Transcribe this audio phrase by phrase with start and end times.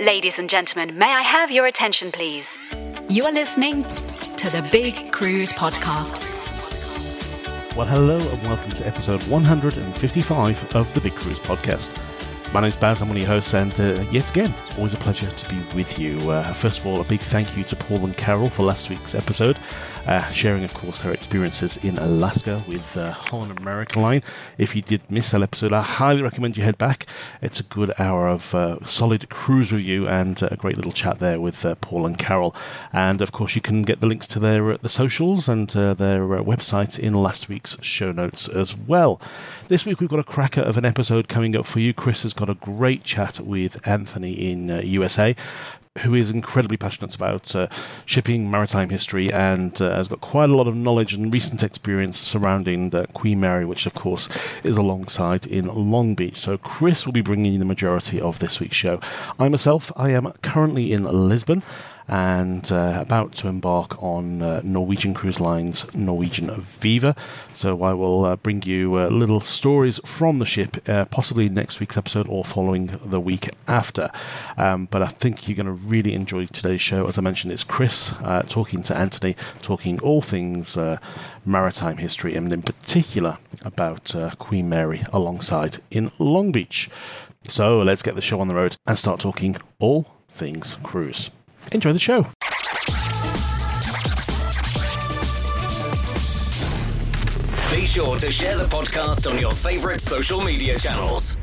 [0.00, 2.56] Ladies and gentlemen, may I have your attention, please?
[3.08, 6.24] You are listening to the Big Cruise Podcast.
[7.74, 11.96] Well, hello and welcome to episode 155 of the Big Cruise Podcast.
[12.54, 14.96] My name's Baz, I'm one of your hosts, and uh, yet again, it's always a
[14.96, 16.18] pleasure to be with you.
[16.30, 19.14] Uh, first of all, a big thank you to Paul and Carol for last week's
[19.14, 19.58] episode,
[20.06, 24.22] uh, sharing, of course, their experiences in Alaska with uh, Holland American Line.
[24.56, 27.04] If you did miss that episode, I highly recommend you head back.
[27.42, 31.42] It's a good hour of uh, solid cruise review and a great little chat there
[31.42, 32.56] with uh, Paul and Carol.
[32.94, 35.92] And of course, you can get the links to their uh, the socials and uh,
[35.92, 39.20] their uh, websites in last week's show notes as well.
[39.68, 41.92] This week, we've got a cracker of an episode coming up for you.
[41.92, 45.34] Chris has got a great chat with Anthony in uh, USA,
[45.98, 47.66] who is incredibly passionate about uh,
[48.06, 52.16] shipping, maritime history, and uh, has got quite a lot of knowledge and recent experience
[52.16, 54.28] surrounding uh, Queen Mary, which of course
[54.64, 56.38] is alongside in Long Beach.
[56.38, 59.00] So Chris will be bringing you the majority of this week's show.
[59.36, 61.62] I myself, I am currently in Lisbon
[62.08, 67.14] and uh, about to embark on uh, Norwegian Cruise Line's Norwegian Viva.
[67.52, 71.80] So I will uh, bring you uh, little stories from the ship, uh, possibly next
[71.80, 74.10] week's episode or following the week after.
[74.56, 77.06] Um, but I think you're going to really enjoy today's show.
[77.06, 80.78] As I mentioned, it's Chris uh, talking to Anthony, talking all things
[81.44, 86.88] maritime history, and in particular about Queen Mary alongside in Long Beach.
[87.48, 91.37] So let's get the show on the road and start talking all things cruise.
[91.72, 92.22] Enjoy the show.
[97.70, 101.36] Be sure to share the podcast on your favorite social media channels.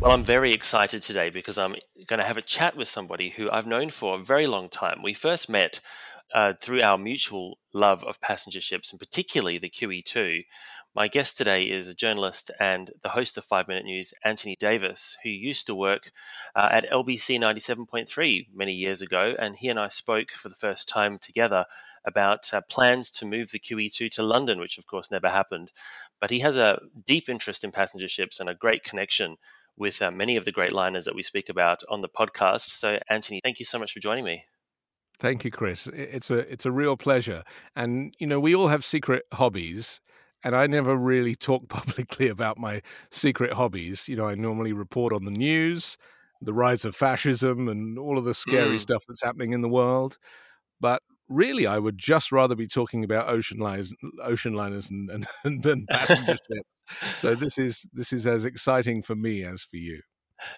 [0.00, 1.74] Well, I'm very excited today because I'm
[2.06, 5.02] going to have a chat with somebody who I've known for a very long time.
[5.02, 5.80] We first met
[6.34, 10.44] uh, through our mutual love of passenger ships, and particularly the QE2.
[10.96, 15.16] My guest today is a journalist and the host of Five Minute News, Anthony Davis,
[15.24, 16.12] who used to work
[16.54, 19.34] uh, at LBC 97.3 many years ago.
[19.36, 21.64] And he and I spoke for the first time together
[22.06, 25.72] about uh, plans to move the QE2 to London, which of course never happened.
[26.20, 29.36] But he has a deep interest in passenger ships and a great connection
[29.76, 32.70] with uh, many of the great liners that we speak about on the podcast.
[32.70, 34.44] So, Anthony, thank you so much for joining me.
[35.18, 35.88] Thank you, Chris.
[35.88, 37.42] It's a it's a real pleasure.
[37.74, 40.00] And you know, we all have secret hobbies
[40.44, 44.08] and I never really talk publicly about my secret hobbies.
[44.08, 45.96] You know, I normally report on the news,
[46.40, 48.80] the rise of fascism, and all of the scary mm.
[48.80, 50.18] stuff that's happening in the world.
[50.80, 55.26] But really, I would just rather be talking about ocean liners, ocean liners, and, and,
[55.64, 57.18] and passenger ships.
[57.18, 60.02] So this is this is as exciting for me as for you.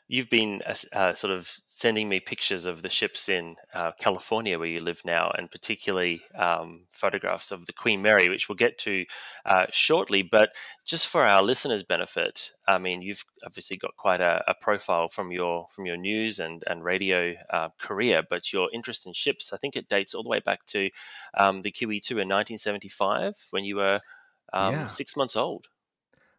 [0.08, 4.58] You've been uh, uh, sort of sending me pictures of the ships in uh, California
[4.58, 8.78] where you live now, and particularly um, photographs of the Queen Mary, which we'll get
[8.78, 9.04] to
[9.44, 10.22] uh, shortly.
[10.22, 10.50] But
[10.84, 15.30] just for our listeners' benefit, I mean, you've obviously got quite a, a profile from
[15.32, 19.56] your from your news and and radio uh, career, but your interest in ships, I
[19.56, 20.90] think it dates all the way back to
[21.36, 24.00] um, the QE2 in 1975 when you were
[24.52, 24.86] um, yeah.
[24.86, 25.68] six months old.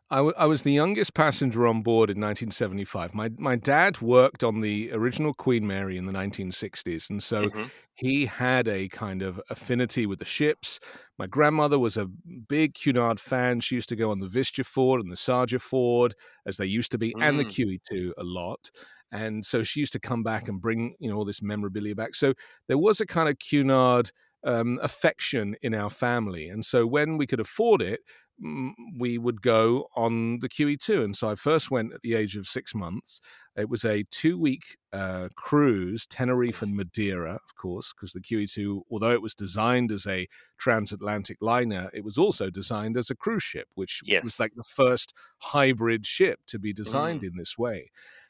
[0.09, 3.13] I, w- I was the youngest passenger on board in 1975.
[3.13, 7.67] My my dad worked on the original Queen Mary in the 1960s, and so hmm
[7.95, 10.79] he had a kind of affinity with the ships.
[11.17, 12.05] My grandmother was a
[12.47, 13.59] big Cunard fan.
[13.59, 16.13] She used to go on the Vistafjord and the Sagafjord,
[16.45, 17.45] as they used to be, and the Mm.
[17.45, 18.69] QE2 a lot.
[19.11, 22.15] And so she used to come back and bring you know all this memorabilia back.
[22.15, 22.33] So
[22.67, 24.11] there was a kind of Cunard
[24.45, 29.41] um, affection in our family, and so when we could afford it, mm, we would
[29.41, 31.03] go on the QE2.
[31.03, 33.19] And so I first went at the age of six months.
[33.55, 38.81] It was a two week uh, cruise, Tenerife and Madeira, of course, because the QE2,
[38.91, 40.27] although it was designed as a
[40.59, 45.13] transatlantic liner, it was also designed as a cruise ship, which was like the first
[45.39, 47.89] hybrid ship to be designed in this way.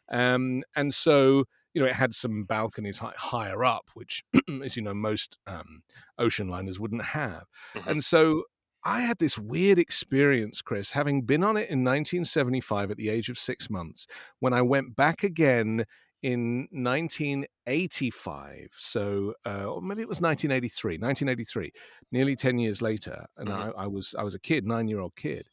[0.10, 1.44] Um, and so,
[1.74, 4.24] you know, it had some balconies hi- higher up, which,
[4.64, 5.82] as you know, most um,
[6.18, 7.44] ocean liners wouldn't have.
[7.76, 7.88] Mhm.
[7.88, 8.44] And so
[8.88, 13.30] I had this weird experience, Chris, having been on it in 1975 at the age
[13.30, 14.08] of six months,
[14.40, 15.84] when I went back again
[16.22, 18.70] in 1985.
[18.72, 21.72] So, uh, or maybe it was 1983, 1983,
[22.14, 23.26] nearly 10 years later.
[23.36, 23.52] And Mhm.
[23.52, 25.50] I, I was I was a kid, nine year old kid.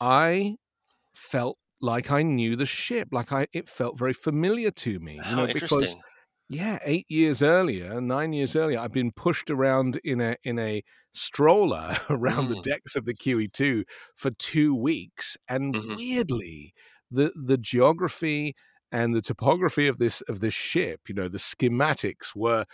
[0.00, 0.56] I
[1.14, 5.36] felt like I knew the ship, like I it felt very familiar to me, you
[5.36, 6.02] know, because interesting.
[6.52, 10.82] Yeah, eight years earlier, nine years earlier, I've been pushed around in a in a
[11.12, 12.62] stroller around the Mm.
[12.62, 13.84] decks of the QE2
[14.16, 15.96] for two weeks, and Mhm.
[15.96, 16.74] weirdly,
[17.10, 18.54] the the geography
[18.90, 22.64] and the topography of this of this ship, you know, the schematics were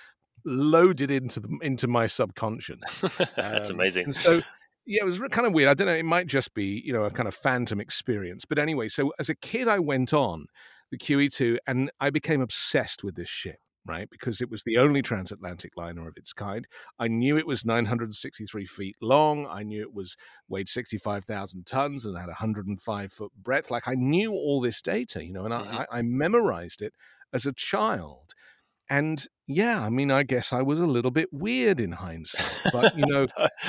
[0.44, 3.02] loaded into the, into my subconscious.
[3.52, 4.06] That's Um, amazing.
[4.06, 4.42] And so,
[4.86, 5.68] yeah, it was kind of weird.
[5.68, 5.94] I don't know.
[5.94, 8.44] It might just be, you know, a kind of phantom experience.
[8.44, 10.46] But anyway, so as a kid, I went on
[10.90, 14.08] the QE2 and I became obsessed with this ship, right?
[14.10, 16.66] Because it was the only transatlantic liner of its kind.
[16.98, 19.46] I knew it was 963 feet long.
[19.48, 20.16] I knew it was
[20.48, 23.70] weighed 65,000 tons and had 105 foot breadth.
[23.70, 25.86] Like I knew all this data, you know, and Mhm.
[25.90, 26.92] I, I memorized it
[27.32, 28.34] as a child.
[28.90, 32.96] And yeah, I mean, I guess I was a little bit weird in hindsight, but
[32.96, 33.26] you know,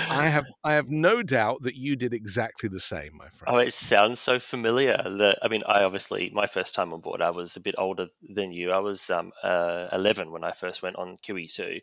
[0.10, 3.56] I have I have no doubt that you did exactly the same, my friend.
[3.56, 4.98] Oh, it sounds so familiar.
[4.98, 8.07] That I mean, I obviously my first time on board, I was a bit older
[8.21, 8.71] than you.
[8.71, 11.81] I was um, uh, eleven when I first went on QE two,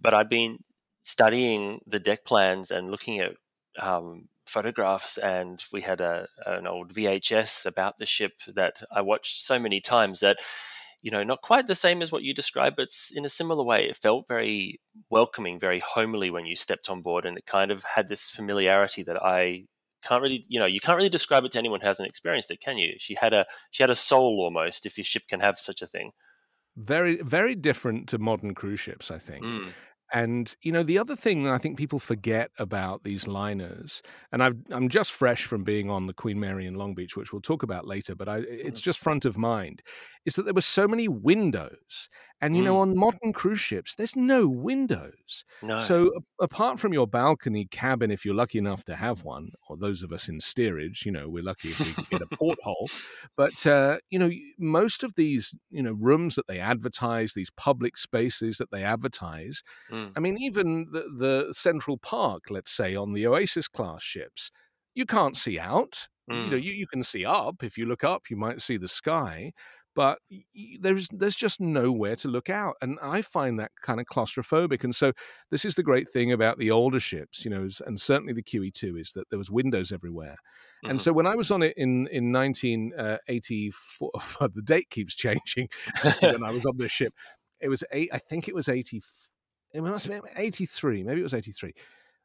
[0.00, 0.58] but I'd been
[1.02, 3.32] studying the deck plans and looking at
[3.80, 9.42] um, photographs, and we had a an old VHS about the ship that I watched
[9.42, 10.38] so many times that
[11.02, 13.88] you know, not quite the same as what you described, but in a similar way.
[13.88, 14.80] It felt very
[15.10, 19.02] welcoming, very homely when you stepped on board, and it kind of had this familiarity
[19.04, 19.66] that I
[20.02, 22.60] can't really, you know, you can't really describe it to anyone who hasn't experienced it,
[22.60, 22.94] can you?
[22.98, 25.86] She had a she had a soul almost, if your ship can have such a
[25.86, 26.12] thing.
[26.76, 29.44] Very very different to modern cruise ships, I think.
[29.44, 29.72] Mm.
[30.12, 34.02] And you know, the other thing I think people forget about these liners,
[34.32, 37.32] and I've, I'm just fresh from being on the Queen Mary in Long Beach, which
[37.32, 38.84] we'll talk about later, but I, it's mm-hmm.
[38.84, 39.82] just front of mind,
[40.24, 42.08] is that there were so many windows.
[42.40, 42.80] And you know, Mm.
[42.82, 45.44] on modern cruise ships, there's no windows.
[45.62, 45.80] No.
[45.80, 49.76] So a- apart from your balcony cabin, if you're lucky enough to have one, or
[49.76, 52.88] those of us in steerage, you know, we're lucky if we get a porthole.
[53.36, 57.96] But uh, you know, most of these, you know, rooms that they advertise, these public
[57.96, 60.12] spaces that they advertise, Mm.
[60.16, 64.50] I mean, even the, the Central Park, let's say, on the Oasis class ships,
[64.94, 66.08] you can't see out.
[66.30, 66.62] You know, Mm.
[66.62, 67.62] you, you can see up.
[67.62, 69.52] If you look up, you might see the sky,
[69.98, 70.20] but
[70.78, 74.84] there's there's just nowhere to look out, and I find that kind of claustrophobic.
[74.84, 75.12] And so,
[75.50, 78.96] this is the great thing about the older ships, you know, and certainly the QE2
[79.00, 80.36] is that there was windows everywhere.
[80.84, 81.02] And Mhm.
[81.02, 84.10] so, when I was on it in in 1984,
[84.54, 85.68] the date keeps changing
[86.22, 87.12] when I was on this ship.
[87.60, 88.10] It was eight.
[88.12, 89.02] I think it was 80.
[89.74, 91.02] It must have been 83.
[91.02, 91.72] Maybe it was 83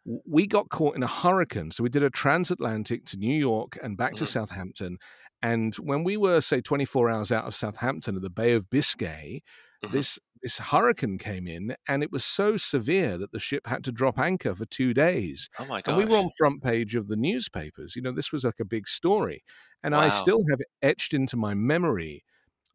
[0.06, 1.72] we got caught in a hurricane.
[1.72, 4.28] So we did a transatlantic to New York and back to Mhm.
[4.28, 4.98] Southampton.
[5.44, 9.44] And when we were, say, 24 hours out of Southampton at the Bay of Biscay,
[9.84, 9.92] Mhm.
[9.92, 13.94] this this hurricane came in and it was so severe that the ship had to
[13.94, 15.50] drop anchor for two days.
[15.60, 15.92] Oh my gosh.
[15.92, 17.96] And we were on front page of the newspapers.
[17.96, 19.44] You know, this was like a big story.
[19.84, 22.26] And I still have etched into my memory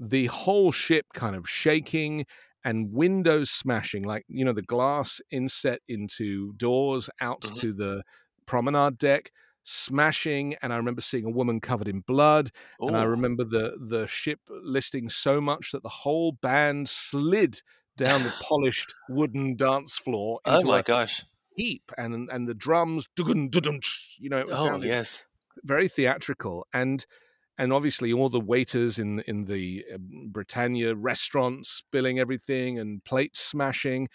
[0.00, 2.26] the whole ship kind of shaking
[2.64, 7.56] and windows smashing, like, you know, the glass inset into doors out Mhm.
[7.56, 8.02] to the
[8.46, 9.30] promenade deck
[9.68, 12.50] smashing and i remember seeing a woman covered in blood
[12.86, 17.60] and i remember the the ship listing so much that the whole band slid
[17.96, 21.24] down the polished wooden dance floor Oh my a gosh.
[21.56, 23.06] heap and and the drums
[24.20, 25.24] you know it Oh yes.
[25.64, 27.06] very theatrical and
[27.58, 33.40] and obviously all the waiters in in the um, Britannia restaurants spilling everything and plates
[33.40, 34.08] smashing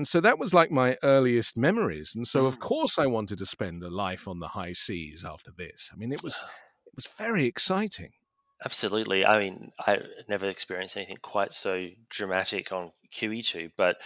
[0.00, 2.60] and so that was like my earliest memories and so of Mm.
[2.60, 6.10] course I wanted to spend a life on the high seas after this I mean
[6.10, 6.36] it was
[6.86, 8.12] it was very exciting.
[8.64, 9.24] Absolutely.
[9.24, 13.96] I mean, I never experienced anything quite so dramatic on QE2, but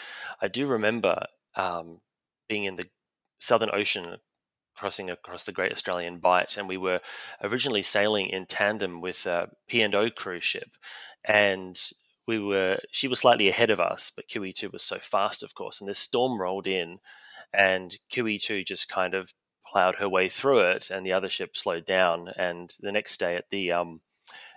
[0.41, 2.01] I do remember um,
[2.49, 2.87] being in the
[3.39, 4.19] Southern Ocean
[4.77, 7.01] crossing across the Great Australian Bight, and we were
[7.43, 10.71] originally sailing in tandem with a P&O cruise ship,
[11.25, 11.77] and
[12.27, 15.81] we were she was slightly ahead of us, but QE2 was so fast, of course,
[15.81, 16.99] and this storm rolled in,
[17.53, 19.35] and QE2 just kind of
[19.67, 22.29] plowed her way through it, and the other ship slowed down.
[22.37, 24.01] And the next day at the um,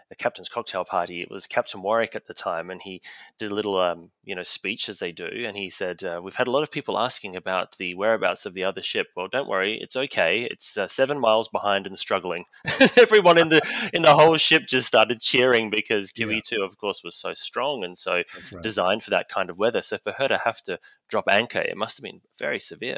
[0.09, 1.21] the captain's cocktail party.
[1.21, 3.01] It was Captain Warwick at the time, and he
[3.37, 6.35] did a little, um, you know, speech as they do, and he said, uh, "We've
[6.35, 9.07] had a lot of people asking about the whereabouts of the other ship.
[9.15, 10.43] Well, don't worry, it's okay.
[10.43, 12.45] It's uh, seven miles behind and struggling."
[12.97, 13.61] Everyone in the
[13.93, 16.65] in the whole ship just started cheering because QE two, yeah.
[16.65, 18.63] of course, was so strong and so right.
[18.63, 19.81] designed for that kind of weather.
[19.81, 22.97] So for her to have to drop anchor, it must have been very severe.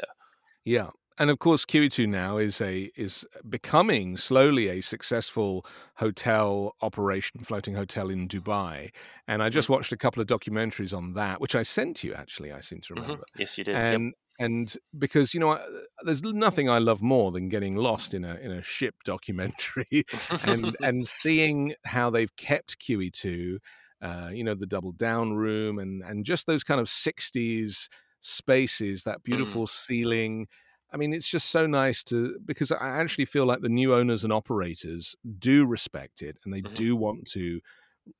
[0.64, 0.90] Yeah,
[1.20, 7.74] and of course, QE2 now is a is becoming slowly a successful hotel operation, floating
[7.74, 8.90] hotel in Dubai.
[9.28, 9.74] And I just mm-hmm.
[9.74, 12.14] watched a couple of documentaries on that, which I sent to you.
[12.14, 13.02] Actually, I seem to mm-hmm.
[13.02, 13.24] remember.
[13.24, 13.40] Mm-hmm.
[13.42, 13.76] Yes, you did.
[13.76, 14.14] And yep.
[14.38, 15.60] and because you know, I,
[16.04, 20.06] there's nothing I love more than getting lost in a in a ship documentary
[20.44, 23.58] and and seeing how they've kept QE2.
[24.00, 27.88] Uh, you know, the double down room and and just those kind of '60s
[28.22, 29.24] spaces, that mm.
[29.24, 29.68] beautiful mm.
[29.68, 30.46] ceiling
[30.92, 34.24] I mean, it's just so nice to because I actually feel like the new owners
[34.24, 36.74] and operators do respect it and they mm-hmm.
[36.74, 37.60] do want to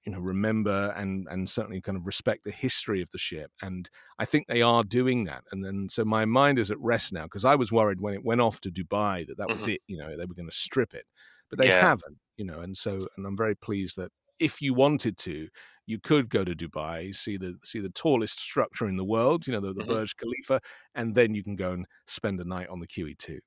[0.05, 3.91] you know remember and and certainly kind of respect the history of the ship and
[4.19, 7.25] i think they are doing that and then so my mind is at rest now
[7.25, 9.55] because i was worried when it went off to dubai that that mm-hmm.
[9.55, 11.07] was it you know they were going to strip it
[11.49, 11.81] but they yeah.
[11.81, 15.49] haven't you know and so and i'm very pleased that if you wanted to
[15.91, 19.53] you could go to Dubai, see the see the tallest structure in the world, you
[19.53, 19.93] know, the, the mm-hmm.
[19.93, 20.61] Burj Khalifa,
[20.95, 23.41] and then you can go and spend a night on the QE2.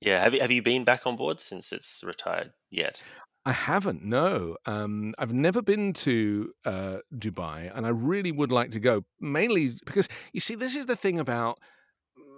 [0.00, 3.02] Yeah, have you have you been back on board since it's retired yet?
[3.44, 4.02] I haven't.
[4.04, 9.04] No, um, I've never been to uh, Dubai, and I really would like to go.
[9.20, 11.58] Mainly because you see, this is the thing about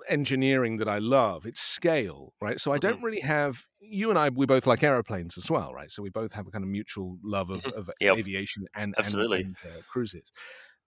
[0.09, 1.47] engineering that I love.
[1.47, 2.59] It's scale, right?
[2.61, 3.05] So I don't mm-hmm.
[3.05, 4.29] really have you and I.
[4.29, 5.91] We both like aeroplanes as well, right?
[5.91, 7.79] So we both have a kind of mutual love of, mm-hmm.
[7.79, 8.17] of yep.
[8.17, 10.33] aviation and absolutely and, and uh, cruises.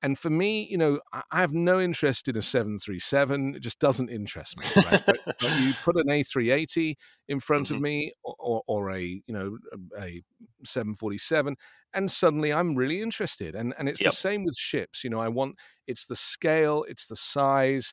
[0.01, 3.55] And for me, you know, I have no interest in a 737.
[3.55, 4.65] It just doesn't interest me.
[4.75, 5.01] Right?
[5.05, 6.95] but, but, you put an A380
[7.27, 7.75] in front mm-hmm.
[7.75, 9.57] of me or, or, a, you know,
[10.00, 10.22] a
[10.63, 11.55] 747,
[11.93, 13.55] and suddenly I'm really interested.
[13.55, 14.12] And, and it's yep.
[14.12, 15.03] the same with ships.
[15.03, 15.55] You know, I want,
[15.88, 17.91] it's the scale, it's the size,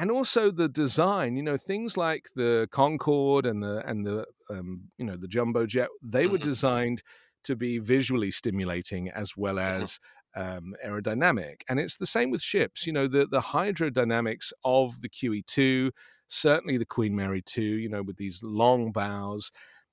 [0.00, 4.88] and also the design you know things like the concorde and the and the um,
[4.96, 6.50] you know the jumbo jet they were mm-hmm.
[6.50, 7.02] designed
[7.44, 9.82] to be visually stimulating as well mm-hmm.
[9.82, 10.00] as
[10.34, 15.08] um, aerodynamic and it's the same with ships you know the the hydrodynamics of the
[15.08, 15.90] qe2
[16.28, 19.50] certainly the queen mary 2 you know with these long bows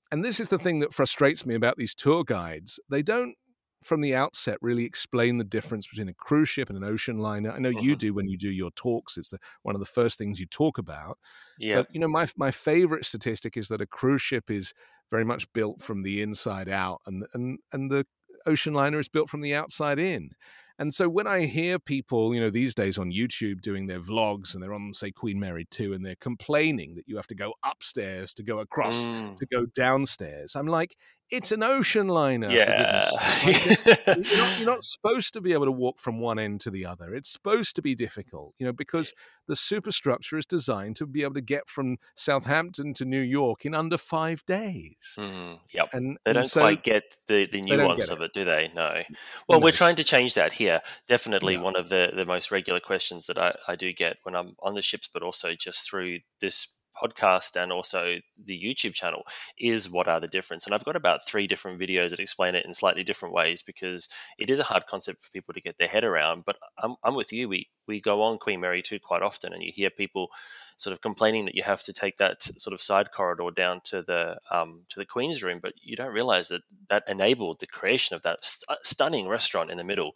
[0.09, 3.35] and this is the thing that frustrates me about these tour guides they don't
[3.83, 7.51] from the outset really explain the difference between a cruise ship and an ocean liner.
[7.51, 7.79] I know mm-hmm.
[7.79, 9.17] you do when you do your talks.
[9.17, 11.17] It's the, one of the first things you talk about.
[11.59, 11.77] Yeah.
[11.77, 14.73] But, you know, my my favorite statistic is that a cruise ship is
[15.11, 18.05] very much built from the inside out, and and and the
[18.45, 20.31] ocean liner is built from the outside in.
[20.79, 24.53] And so when I hear people, you know, these days on YouTube doing their vlogs
[24.53, 27.53] and they're on, say, Queen Mary 2 and they're complaining that you have to go
[27.63, 29.35] upstairs to go across mm.
[29.35, 30.95] to go downstairs, I'm like,
[31.29, 32.47] it's an ocean liner.
[32.57, 33.07] Yeah.
[33.45, 36.85] you're, not, you're, not, supposed to be able to walk from one end to the
[36.85, 37.13] other.
[37.13, 39.13] It's supposed to be difficult, you know, because
[39.47, 43.75] the superstructure is designed to be able to get from Southampton to New York in
[43.75, 45.15] under five days.
[45.19, 45.89] Mm, yep.
[45.93, 48.71] And they don't so, quite get the, the nuance of it, do they?
[48.75, 49.03] No.
[49.47, 49.63] Well, no.
[49.63, 50.81] we're trying to change that here.
[51.07, 51.61] Definitely yeah.
[51.61, 54.73] one of the, the most regular questions that I, I do get when I'm on
[54.73, 59.23] the ships, but also just through this podcast and also the YouTube channel
[59.57, 60.65] is what are the difference.
[60.65, 64.09] And I've got about three different videos that explain it in slightly different ways because
[64.37, 66.43] it is a hard concept for people to get their head around.
[66.45, 67.49] But I'm, I'm with you.
[67.49, 70.29] We we go on Queen Mary 2 quite often, and you hear people
[70.77, 74.01] sort of complaining that you have to take that sort of side corridor down to
[74.03, 78.15] the um, to the Queen's room, but you don't realize that that enabled the creation
[78.15, 80.13] of that st- stunning restaurant in the middle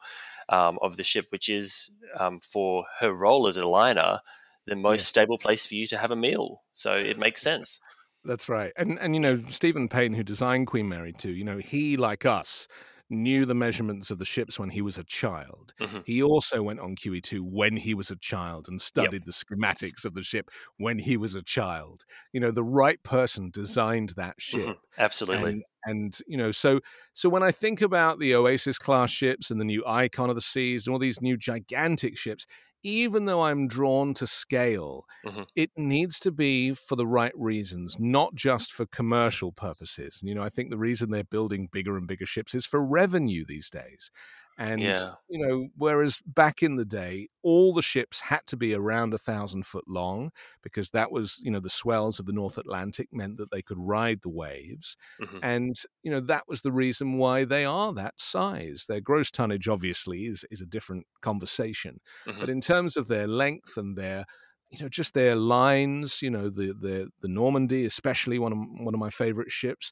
[0.50, 4.20] um, of the ship, which is um, for her role as a liner
[4.66, 5.24] the most yeah.
[5.24, 6.62] stable place for you to have a meal.
[6.74, 7.80] So it makes sense.
[8.24, 8.72] That's right.
[8.78, 12.26] And and you know, Stephen Payne, who designed Queen Mary 2, you know, he like
[12.26, 12.68] us
[13.12, 15.74] knew the measurements of the ships when he was a child.
[15.82, 16.00] Mm-hmm.
[16.06, 19.26] He also went on QE2 when he was a child and studied yep.
[19.26, 22.04] the schematics of the ship when he was a child.
[22.32, 24.62] You know, the right person designed that ship.
[24.62, 24.72] Mm-hmm.
[24.98, 25.52] Absolutely.
[25.52, 26.80] And, and, you know, so
[27.14, 30.42] so when I think about the Oasis class ships and the new Icon of the
[30.42, 32.48] Seas and all these new gigantic ships,
[32.84, 35.46] even though I'm drawn to scale, Mhm.
[35.56, 40.20] it needs to be for the right reasons, not just for commercial purposes.
[40.22, 42.86] And, you know, I think the reason they're building bigger and bigger ships is for
[42.86, 44.12] revenue these days.
[44.58, 45.16] And, Yeah.
[45.28, 49.18] you know, whereas back in the day, all the ships had to be around a
[49.18, 50.32] thousand foot long
[50.62, 53.80] because that was, you know, the swells of the North Atlantic meant that they could
[53.80, 54.98] ride the waves.
[55.20, 55.42] Mhm.
[55.42, 58.86] And, you know, that was the reason why they are that size.
[58.88, 62.00] Their gross tonnage, obviously, is, is a different conversation.
[62.26, 62.40] Mhm.
[62.40, 64.26] But in terms of their length and their,
[64.70, 68.94] you know, just their lines, you know, the the the Normandie, especially one of one
[68.94, 69.92] of my favorite ships,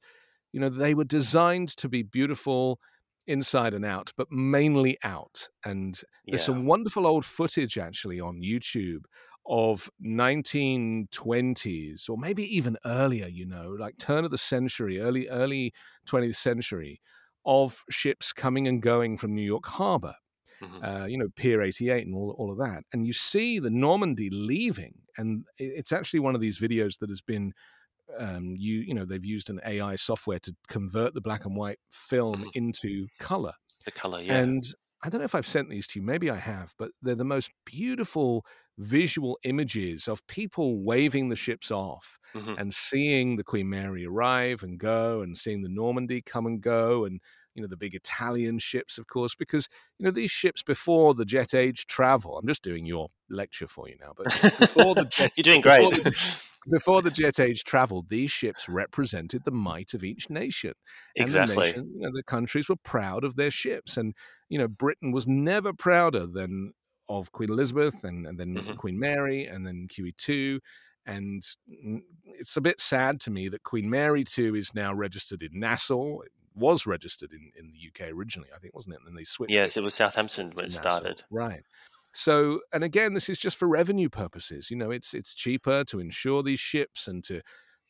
[0.51, 2.79] you know, they were designed to be beautiful
[3.27, 5.49] inside and out, but mainly out.
[5.65, 5.99] And
[6.29, 9.05] there's some wonderful old footage actually on YouTube
[9.45, 15.73] of 1920s or maybe even earlier, you know, like turn of the century, early early
[16.05, 17.01] 20th century
[17.45, 20.15] of ships coming and going from New York Harbor
[20.61, 20.83] Mhm.
[20.83, 22.83] uh, you know, Pier 88 and all, all of that.
[22.93, 25.01] And you see the Normandie leaving.
[25.17, 27.53] And it's actually one of these videos that has been,
[28.17, 31.79] um, you, you know, they've used an AI software to convert the black and white
[31.91, 32.51] film Mhm.
[32.53, 33.53] into color.
[33.85, 34.45] the color, yeah.
[34.45, 34.63] And
[35.03, 37.23] I don't know if I've sent these to you, maybe I have, but they're the
[37.25, 38.45] most beautiful
[38.77, 42.57] visual images of people waving the ships off Mhm.
[42.57, 47.05] and seeing the Queen Mary arrive and go and seeing the Normandie come and go
[47.05, 47.21] and
[47.59, 51.25] you know the big Italian ships of course because you know these ships before the
[51.25, 55.33] jet age travel I'm just doing your lecture for you now but before the jet
[55.35, 60.05] You're doing before the, before the jet age traveled these ships represented the might of
[60.05, 60.71] each nation
[61.17, 61.57] and the exactly.
[61.57, 64.15] nation you know the countries were proud of their ships and
[64.47, 66.71] you know Britain was never prouder than
[67.09, 68.77] of Queen Elizabeth and, and then Mhm.
[68.77, 70.59] Queen Mary and then QE2
[71.05, 75.41] and mm, it's a bit sad to me that Queen Mary 2 is now registered
[75.41, 76.19] in Nassau.
[76.59, 78.99] Was registered in, in the UK originally, I think, wasn't it?
[78.99, 81.23] And then they switched Yes, it it was Southampton when it started.
[81.31, 81.63] Right.
[82.11, 84.71] So, and again, this is just for revenue purposes.
[84.71, 87.41] You know, it's it's cheaper to insure these ships and to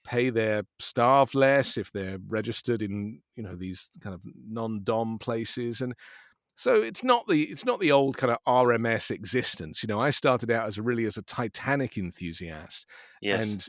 [0.03, 5.81] pay their staff less if they're registered in you know these kind of non-dom places
[5.81, 5.93] and
[6.59, 9.81] so it's not the it's not the old kind of RMS existence.
[9.81, 12.85] You know, I started out as really as a Titanic enthusiast,
[13.21, 13.49] Yes.
[13.49, 13.65] and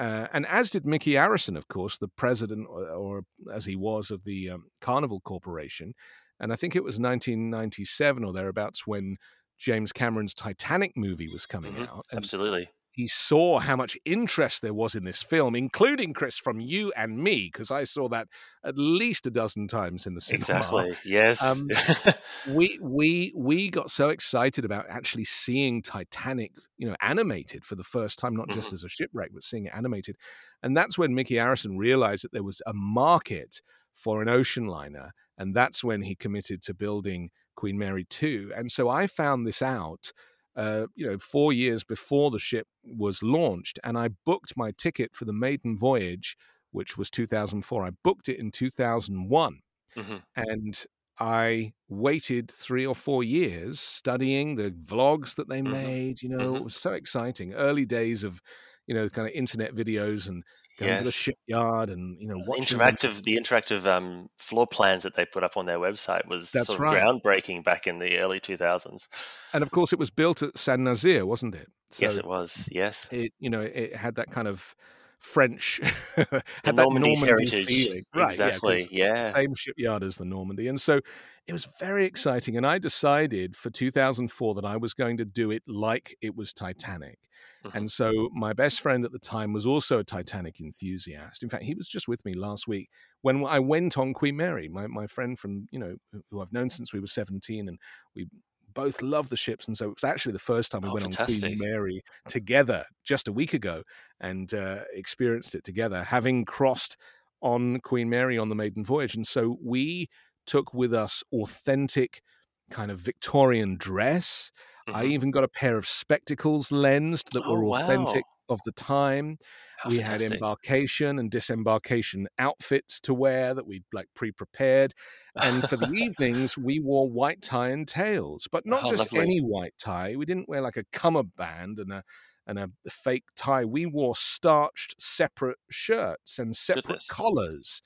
[0.00, 4.10] uh, and as did Micky Arison, of course, the president, or, or as he was
[4.10, 5.92] of the um, Carnival Corporation.
[6.40, 9.16] And I think it was 1997 or thereabouts when
[9.58, 11.88] James Cameron's Titanic movie was coming Mhm.
[11.88, 12.04] out.
[12.10, 12.70] And Absolutely.
[13.00, 17.16] He saw how much interest there was in this film, including Chris from you and
[17.16, 18.28] me, because I saw that
[18.62, 20.96] at least a dozen times in the cinema Exactly.
[21.04, 21.42] Yes.
[21.42, 21.68] Um,
[22.54, 27.84] we we we got so excited about actually seeing Titanic, you know, animated for the
[27.84, 28.74] first time, not just Mhm.
[28.74, 30.16] as a shipwreck, but seeing it animated.
[30.62, 33.62] And that's when Micky Arison realized that there was a market
[33.94, 38.52] for an ocean liner, and that's when he committed to building Queen Mary 2.
[38.54, 40.12] And so I found this out
[40.56, 45.14] uh, you know, four years before the ship was launched, and I booked my ticket
[45.14, 46.36] for the maiden voyage,
[46.72, 47.84] which was 2004.
[47.84, 49.60] I booked it in 2001
[49.96, 50.22] Mhm.
[50.36, 50.84] and
[51.18, 55.94] I waited three or four years studying the vlogs that they Mhm.
[56.02, 56.22] made.
[56.22, 56.56] You know, Mhm.
[56.56, 57.52] it was so exciting.
[57.54, 58.40] Early days of,
[58.86, 60.42] you know, kind of internet videos and
[60.86, 65.02] going to the shipyard and you know watching them- interactive, the interactive um, floor plans
[65.04, 67.02] that they put up on their website was That's sort of right.
[67.02, 69.06] groundbreaking back in the early 2000s.
[69.52, 71.68] And of course, it was built at Saint-Nazaire, wasn't it?
[71.98, 72.68] yes, it was.
[72.72, 73.08] Yes.
[73.12, 74.74] it you know it had that kind of
[75.18, 75.80] French
[76.16, 77.66] had The that Normandie heritage.
[77.66, 78.22] feeling, right?
[78.22, 78.78] yeah, exactly.
[78.78, 79.34] 'cause Yeah.
[79.34, 81.00] same shipyard as the Normandie, and so
[81.46, 82.56] it was very exciting.
[82.56, 86.52] And I decided for 2004 that I was going to do it like it was
[86.54, 87.18] Titanic.
[87.64, 87.72] Mhm.
[87.74, 91.42] And so my best friend at the time was also a Titanic enthusiast.
[91.42, 92.90] In fact, he was just with me last week
[93.22, 94.68] when I went on Queen Mary.
[94.68, 95.96] My my friend from you know
[96.30, 97.78] who I've known since we were 17, and
[98.14, 98.28] we
[98.72, 99.66] both love the ships.
[99.66, 101.16] And so it was actually the first time we Oh, went on.
[101.16, 103.82] Queen Mary together just a week ago
[104.20, 106.96] and uh, experienced it together, having crossed
[107.42, 109.14] on Queen Mary on the maiden voyage.
[109.14, 110.08] And so we
[110.46, 112.22] took with us authentic
[112.70, 114.52] kind of Victorian dress.
[114.92, 115.10] I Mhm.
[115.12, 118.24] even got a pair of spectacles lensed that Oh, were authentic wow.
[118.48, 119.38] of the time.
[119.78, 124.92] How we had embarkation and disembarkation outfits to wear that we'd like pre-prepared.
[125.38, 129.20] And for the evenings, we wore white tie and tails, but not Oh, just lovely.
[129.20, 130.16] any white tie.
[130.16, 132.04] We didn't wear like a cummerband and a
[132.46, 133.64] and a fake tie.
[133.64, 137.08] We wore starched separate shirts and separate Goodness.
[137.08, 137.80] collars.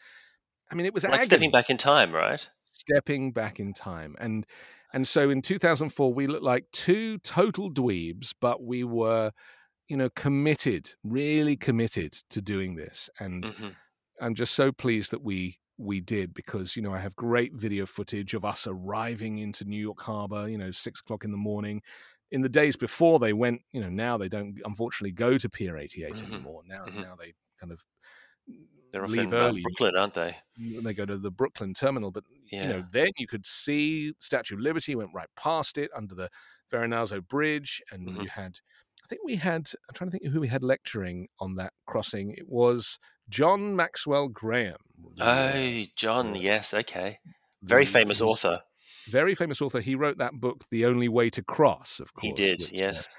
[0.70, 2.48] I mean, it was like agony stepping back in time, right?
[2.60, 4.46] stepping back in time and
[4.94, 9.32] and so in 2004 we looked like two total dweebs but we were
[9.88, 13.70] you know committed really committed to doing this and hmm
[14.20, 17.84] i'm just so pleased that we we did because you know i have great video
[17.84, 21.82] footage of us arriving into new york harbor you know six o'clock in the morning
[22.30, 25.76] in the days before they went, you know, now they don't unfortunately go to Pier
[25.76, 26.32] 88 Mhm.
[26.32, 26.62] anymore.
[26.66, 27.02] Now, Mhm.
[27.02, 27.84] now they kind of
[28.94, 29.62] They're leave uh, early.
[29.62, 30.36] Brooklyn, aren't they?
[30.56, 34.60] They go to the Brooklyn terminal, but you know, then you could see Statue of
[34.60, 36.30] Liberty went right past it under the
[36.70, 38.22] Verrazano Bridge, and Mhm.
[38.22, 38.58] you had,
[39.04, 42.30] I think we had, I'm trying to think who we had lecturing on that crossing.
[42.32, 44.76] It was John Maxtone-Graham.
[45.20, 46.34] uh, Oh, John.
[46.36, 46.72] Yes.
[46.72, 47.18] Okay.
[47.62, 48.62] Very famous author.
[49.08, 49.80] Very famous author.
[49.80, 52.30] He wrote that book, The Only Way to Cross, of course.
[52.30, 52.60] He did.
[52.60, 53.14] which, uh, Yes.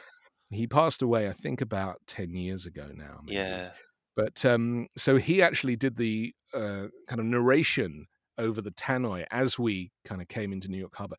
[0.49, 3.19] he passed away, I think, about 10 years ago now.
[3.23, 3.35] maybe.
[3.35, 3.71] Yeah.
[4.15, 9.57] But um, so he actually did the uh, kind of narration over the tannoy as
[9.59, 11.15] we kind of came into New York Harbor.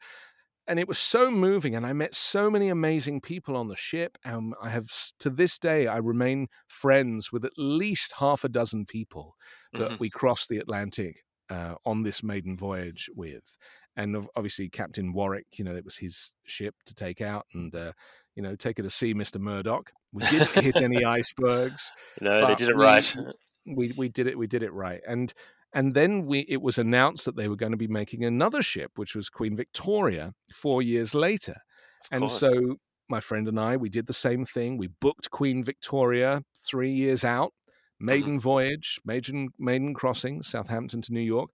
[0.69, 4.19] And it was so moving, and I met so many amazing people on the ship.
[4.25, 4.89] Um, I have
[5.21, 9.37] to this day, I remain friends with at least half a dozen people
[9.79, 10.01] that Mhm.
[10.01, 13.57] we crossed the Atlantic uh, on this maiden voyage with.
[13.95, 17.93] And obviously, Captain Warwick, you know, it was his ship to take out and, uh,
[18.35, 19.39] you know, take her to see Mr.
[19.41, 19.93] Murdoch.
[20.17, 23.17] We didn't hit any icebergs No, they did it we- right.
[23.67, 25.33] we we did it we did it right and
[25.75, 28.93] and then we it was announced that they were going to be making another ship
[28.97, 32.41] which was queen victoria four years later Of and course.
[32.41, 32.77] so
[33.09, 37.25] my friend and i we did the same thing we booked queen victoria three years
[37.25, 37.53] out
[37.99, 38.07] Mm-hmm.
[38.13, 41.49] maiden voyage maiden maiden crossing southampton to new york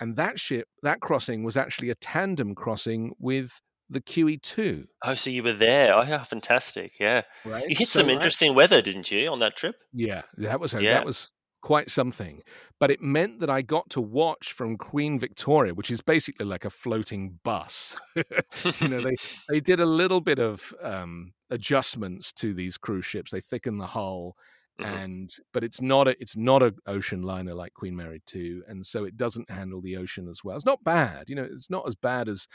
[0.00, 5.30] and that ship that crossing was actually a tandem crossing with the QE2, Oh, so
[5.30, 5.94] you were there.
[5.94, 6.98] Oh, yeah, fantastic.
[6.98, 7.22] Yeah.
[7.44, 7.68] right?
[7.68, 9.76] You hit So some I- interesting weather, didn't you, on that trip?
[9.92, 10.94] Yeah, that was a, Yeah.
[10.94, 12.42] that was quite something.
[12.78, 16.64] But it meant that I got to watch from Queen Victoria, which is basically like
[16.64, 17.96] a floating bus.
[18.80, 19.16] you know, they
[19.48, 23.30] they did a little bit of um, adjustments to these cruise ships.
[23.32, 24.36] They thicken the hull,
[24.80, 25.04] Mhm.
[25.04, 28.84] and but it's not a it's not a ocean liner like Queen Mary two, and
[28.84, 30.54] so it doesn't handle the ocean as well.
[30.54, 32.46] It's not bad, you know, it's not as bad as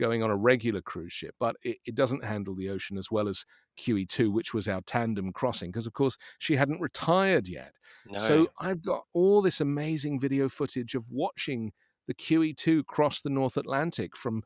[0.00, 3.28] going on a regular cruise ship, but it, it doesn't handle the ocean as well
[3.28, 3.44] as
[3.78, 7.76] QE2, which was our tandem crossing, because of course she hadn't retired yet.
[8.08, 8.18] No.
[8.18, 11.72] So I've got all this amazing video footage of watching
[12.08, 14.42] the QE2 cross the North Atlantic from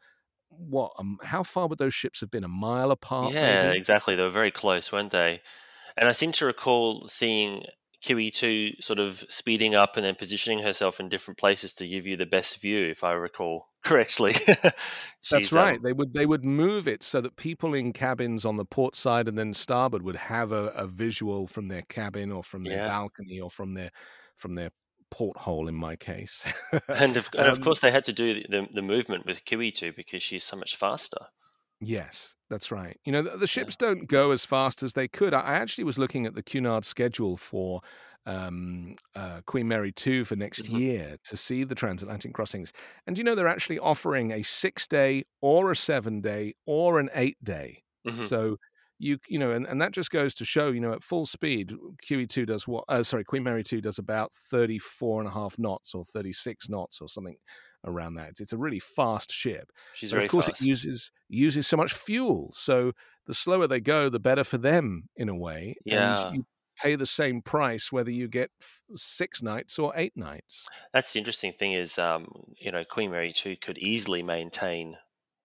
[0.50, 0.92] what?
[0.98, 2.44] Um, how far would those ships have been?
[2.44, 3.32] A mile apart?
[3.32, 3.78] yeah, maybe?
[3.78, 4.14] exactly.
[4.14, 5.40] They were very close, weren't they?
[5.96, 7.64] And I seem to recall seeing
[8.04, 12.16] QE2 sort of speeding up and then positioning herself in different places to give you
[12.16, 14.34] the best view, if I recall correctly.
[15.30, 15.82] That's She's, um, right.
[15.82, 19.26] They would they would move it so that people in cabins on the port side
[19.26, 22.94] and then starboard would have a, a visual from their cabin or from their Yeah.
[22.94, 23.90] balcony or from their
[24.36, 24.70] from their
[25.10, 26.44] porthole in my case.
[26.92, 29.92] and of, and of Um, course, they had to do the, the movement with QE2
[29.92, 31.26] because she's so much faster.
[31.80, 32.98] Yes, that's right.
[33.04, 35.34] You know, the, the ships don't go as fast as they could.
[35.34, 37.80] I, I actually was looking at the Cunard schedule for
[38.26, 40.78] um, uh, Queen Mary 2 for next Mhm.
[40.78, 42.72] year to see the transatlantic crossings.
[43.06, 47.10] And you know, they're actually offering a six day or a seven day or an
[47.14, 47.82] eight day.
[48.04, 48.30] Mhm.
[48.30, 48.58] So
[48.98, 51.74] you you know, and, and that just goes to show, you know, at full speed,
[52.02, 55.94] QE2 does what, uh, sorry, Queen Mary 2 does about 34 and a half knots
[55.94, 57.37] or 36 knots or something
[57.84, 58.30] around that.
[58.30, 59.70] It's, it's a really fast ship.
[59.92, 60.60] She's But very of course, fast.
[60.60, 62.52] it uses uses so much fuel.
[62.52, 62.92] So
[63.26, 65.76] the slower they go, the better for them in a way.
[65.84, 66.14] Yeah.
[66.14, 66.46] And you
[66.80, 70.66] pay the same price whether you get f- six nights or eight nights.
[70.92, 74.96] That's the interesting thing is, um, you know, Queen Mary 2 could easily maintain.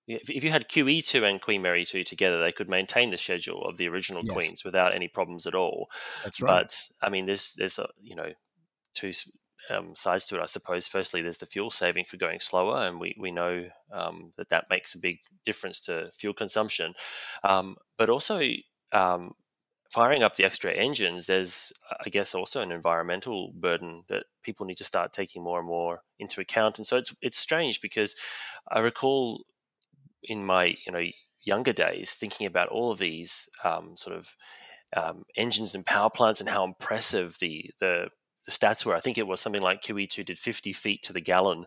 [0.08, 3.64] If, if you had QE2 and Queen Mary 2 together, they could maintain the schedule
[3.64, 4.34] of the original Yes.
[4.34, 5.90] Queens without any problems at all.
[6.24, 6.62] That's right.
[6.62, 8.32] But I mean, there's there's a, you know
[8.96, 9.12] two
[9.70, 10.88] um, sides to it, I suppose.
[10.88, 14.66] Firstly, there's the fuel saving for going slower, and we we know um, that that
[14.70, 16.94] makes a big difference to fuel consumption.
[17.44, 18.42] Um, but also,
[18.92, 19.34] um,
[19.90, 21.74] firing up the extra engines, there's
[22.06, 26.04] I guess also an environmental burden that people need to start taking more and more
[26.20, 26.78] into account.
[26.78, 28.16] And so it's it's strange because
[28.72, 29.44] I recall
[30.24, 31.04] in my you know
[31.42, 34.36] younger days thinking about all of these um, sort of
[34.96, 38.10] um, engines and power plants and how impressive the, the
[38.46, 38.96] the stats were.
[38.96, 41.66] I think it was something like QE2 did 50 feet to the gallon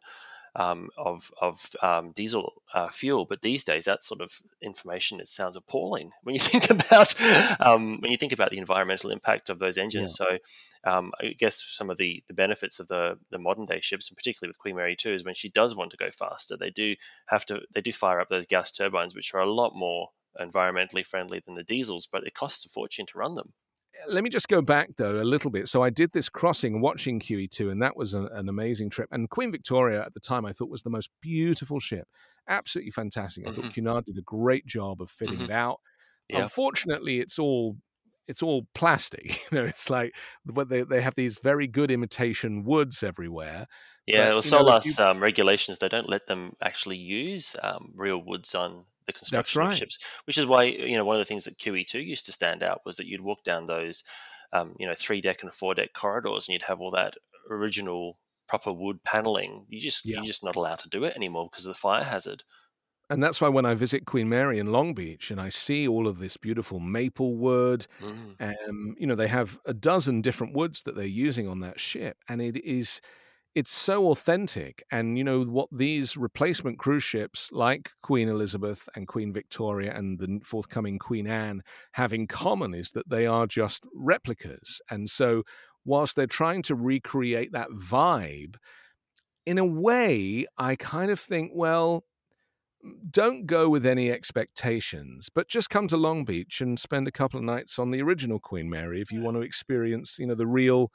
[0.57, 5.29] um, of of um, diesel uh, fuel, but these days that sort of information it
[5.29, 7.15] sounds appalling when you think about
[7.61, 10.15] um, when you think about the environmental impact of those engines.
[10.15, 10.38] So
[10.85, 14.17] um, I guess some of the the benefits of the the modern day ships, and
[14.17, 16.95] particularly with Queen Mary 2, is when she does want to go faster, they do
[17.29, 20.09] have to they do fire up those gas turbines, which are a lot more
[20.41, 23.53] environmentally friendly than the diesels, but it costs a fortune to run them.
[24.09, 25.69] Let me just go back though a little bit.
[25.69, 29.09] So I did this crossing watching QE2, and that was an, an amazing trip.
[29.12, 32.07] And Queen Victoria at the time I thought was the most beautiful ship,
[32.49, 33.47] absolutely fantastic.
[33.47, 33.75] I thought Mhm.
[33.75, 35.45] Cunard did a great job of fitting Mhm.
[35.45, 35.81] it out.
[36.29, 36.43] Yeah.
[36.43, 37.77] Unfortunately, it's all
[38.29, 39.27] it's all plastic.
[39.53, 40.15] You know, it's like
[40.47, 43.67] but they they have these very good imitation woods everywhere.
[44.07, 47.57] Yeah, But, well, you know, SOLAS you- um, regulations they don't let them actually use
[47.62, 49.73] um, real woods on the construction right.
[49.73, 52.33] of ships, which is why you know one of the things that QE2 used to
[52.33, 54.03] stand out was that you'd walk down those
[54.53, 57.17] um, you know three deck and four deck corridors, and you'd have all that
[57.51, 59.65] original proper wood paneling.
[59.69, 60.17] You just Yeah.
[60.17, 62.45] you're just not allowed to do it anymore because of the fire hazard.
[63.11, 66.07] And that's why when I visit Queen Mary in Long Beach and I see all
[66.09, 68.41] of this beautiful maple wood, Mm.
[68.41, 72.17] um, you know, they have a dozen different woods that they're using on that ship,
[72.29, 73.01] and it is
[73.55, 74.83] it's so authentic.
[74.91, 80.19] And you know what these replacement cruise ships like Queen Elizabeth and Queen Victoria and
[80.19, 81.62] the forthcoming Queen Anne
[81.93, 84.81] have in common is that they are just replicas.
[84.91, 85.43] And so
[85.85, 88.57] whilst they're trying to recreate that vibe,
[89.45, 92.05] in a way, I kind of think, well,
[92.85, 97.12] mm, don't go with any expectations, but just come to Long Beach and spend a
[97.12, 99.25] couple of nights on the original Queen Mary if you hmm.
[99.25, 100.91] want to experience, you know, the real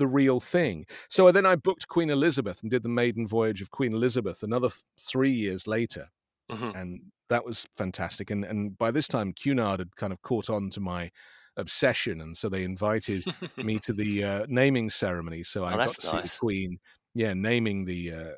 [0.00, 0.84] the real thing.
[1.08, 4.68] So then I booked Queen Elizabeth and did the maiden voyage of Queen Elizabeth another
[4.70, 4.82] th-
[5.12, 6.08] 3 years later.
[6.50, 6.74] Mhm.
[6.74, 6.90] And
[7.28, 10.80] that was fantastic and and by this time Cunard had kind of caught on to
[10.80, 11.10] my
[11.56, 13.22] obsession and so they invited
[13.68, 16.32] me to the uh, naming ceremony so I Oh, got to see nice.
[16.32, 16.78] the queen
[17.14, 18.34] yeah naming the uh,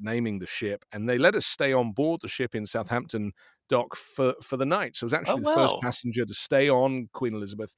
[0.00, 3.32] naming the ship and they let us stay on board the ship in Southampton
[3.68, 7.08] dock for for the night so I was actually the first passenger to stay on
[7.12, 7.74] Queen Elizabeth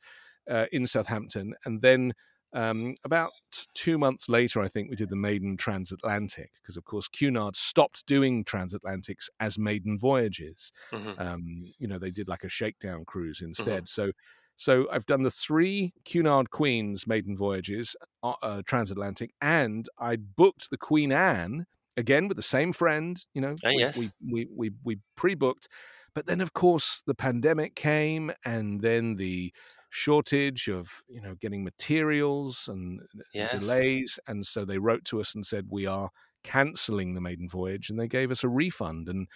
[0.50, 2.12] uh, in Southampton and then
[2.52, 3.30] um, about
[3.74, 8.06] two months later, I think we did the maiden transatlantic because, of course, Cunard stopped
[8.06, 10.72] doing transatlantics as maiden voyages.
[10.92, 11.20] Mhm.
[11.20, 13.88] Um, you know, they did like a shakedown cruise instead.
[13.88, 14.12] So,
[14.56, 20.70] so I've done the three Cunard Queens maiden voyages, uh, uh, transatlantic, and I booked
[20.70, 23.20] the Queen Anne again with the same friend.
[23.32, 23.96] You know, Oh, we, yes.
[23.96, 25.68] we we we, we pre-booked,
[26.14, 29.52] but then of course the pandemic came, and then the
[29.90, 33.00] shortage of you know getting materials and
[33.33, 33.48] Yes.
[33.48, 36.11] delays, and so they wrote to us and said we are
[36.44, 39.09] cancelling the maiden voyage, and they gave us a refund.
[39.09, 39.29] And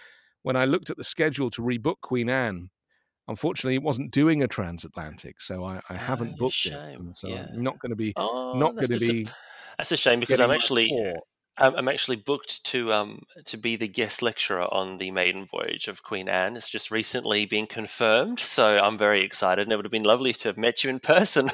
[0.42, 2.70] when I looked at the schedule to rebook Queen Anne,
[3.28, 6.72] unfortunately, it wasn't doing a transatlantic, so I, I haven't Ah, booked shame.
[6.72, 7.46] it, and so Yeah.
[7.54, 9.28] I'm not going to be Oh, not that's going to be.
[9.78, 10.92] That's a shame because I'm actually.
[11.56, 16.02] I'm, actually booked to um to be the guest lecturer on the maiden voyage of
[16.02, 16.56] Queen Anne.
[16.56, 19.62] It's just recently been confirmed, so I'm very excited.
[19.62, 21.50] And it would have been lovely to have met you in person.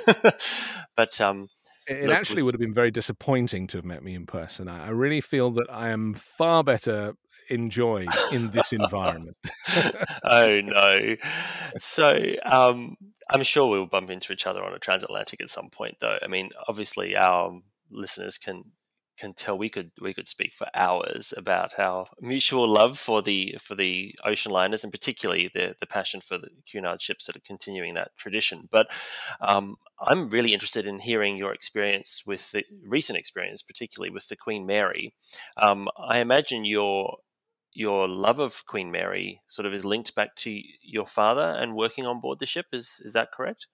[0.96, 1.48] but um,
[1.86, 4.68] It look, actually with- would have been very disappointing to have met me in person.
[4.68, 7.14] I, I really feel that I am far better
[7.50, 9.36] enjoyed in this environment.
[10.24, 11.16] oh no.
[11.78, 12.96] So um,
[13.28, 16.18] I'm sure we'll bump into each other on a transatlantic at some point, though.
[16.22, 17.60] I mean, obviously, our
[17.90, 18.64] listeners can
[19.20, 23.56] can tell we could we could speak for hours about our mutual love for the
[23.60, 27.40] for the ocean liners and particularly the the passion for the Cunard ships that are
[27.40, 28.68] continuing that tradition.
[28.70, 28.88] But
[29.40, 34.36] um, I'm really interested in hearing your experience with the recent experience, particularly with the
[34.36, 35.14] Queen Mary.
[35.58, 37.18] Um, I imagine your
[37.72, 42.06] your love of Queen Mary sort of is linked back to your father and working
[42.06, 42.66] on board the ship.
[42.72, 43.66] Is is that correct?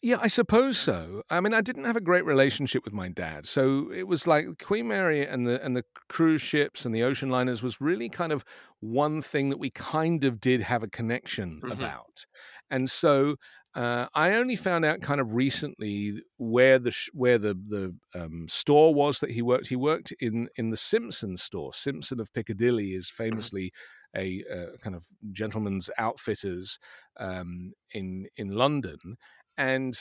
[0.00, 1.22] Yeah, I suppose so.
[1.28, 4.46] I mean, I didn't have a great relationship with my dad, so it was like
[4.62, 8.30] Queen Mary and the and the cruise ships and the ocean liners was really kind
[8.30, 8.44] of
[8.78, 11.72] one thing that we kind of did have a connection Mhm.
[11.72, 12.26] about,
[12.70, 13.36] and so
[13.74, 18.46] uh, I only found out kind of recently where the sh- where the the um,
[18.48, 19.66] store was that he worked.
[19.66, 21.72] He worked in in the Simpson store.
[21.74, 23.72] Simpson of Piccadilly is famously
[24.16, 26.78] a uh, kind of gentleman's outfitters
[27.18, 29.16] um, in in London.
[29.58, 29.94] And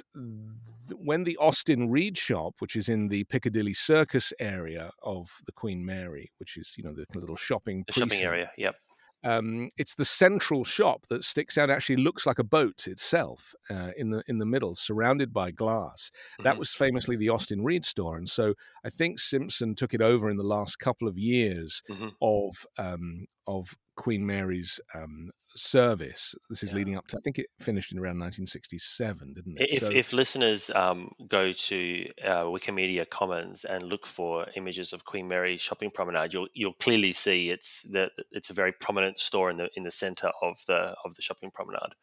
[0.88, 5.52] th- when the Austin Reed shop, which is in the Piccadilly Circus area of the
[5.52, 8.52] Queen Mary, which is you know the little shopping The shopping area.
[8.58, 8.76] Yep.
[9.24, 11.72] um, it's the central shop that sticks out.
[11.72, 16.12] Actually, looks like a boat itself uh, in the in the middle, surrounded by glass.
[16.44, 16.60] That Mhm.
[16.60, 18.54] was famously the Austin Reed store, and so
[18.86, 22.12] I think Simpson took it over in the last couple of years Mhm.
[22.22, 26.36] of um, of Queen Mary's um, service.
[26.50, 26.78] This is Yeah.
[26.78, 29.72] leading up to I think it finished in around 1967, didn't it?
[29.74, 35.06] If, So- if listeners um, go to uh, Wikimedia Commons and look for images of
[35.06, 39.50] Queen Mary shopping promenade, you'll you'll clearly see it's the it's a very prominent store
[39.50, 41.94] in the in the center of the of the shopping promenade.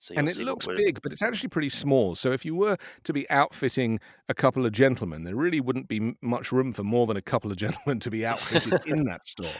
[0.00, 2.14] So and it looks big, but it's actually pretty small.
[2.14, 6.14] So if you were to be outfitting a couple of gentlemen, there really wouldn't be
[6.22, 9.50] much room for more than a couple of gentlemen to be outfitted in that store.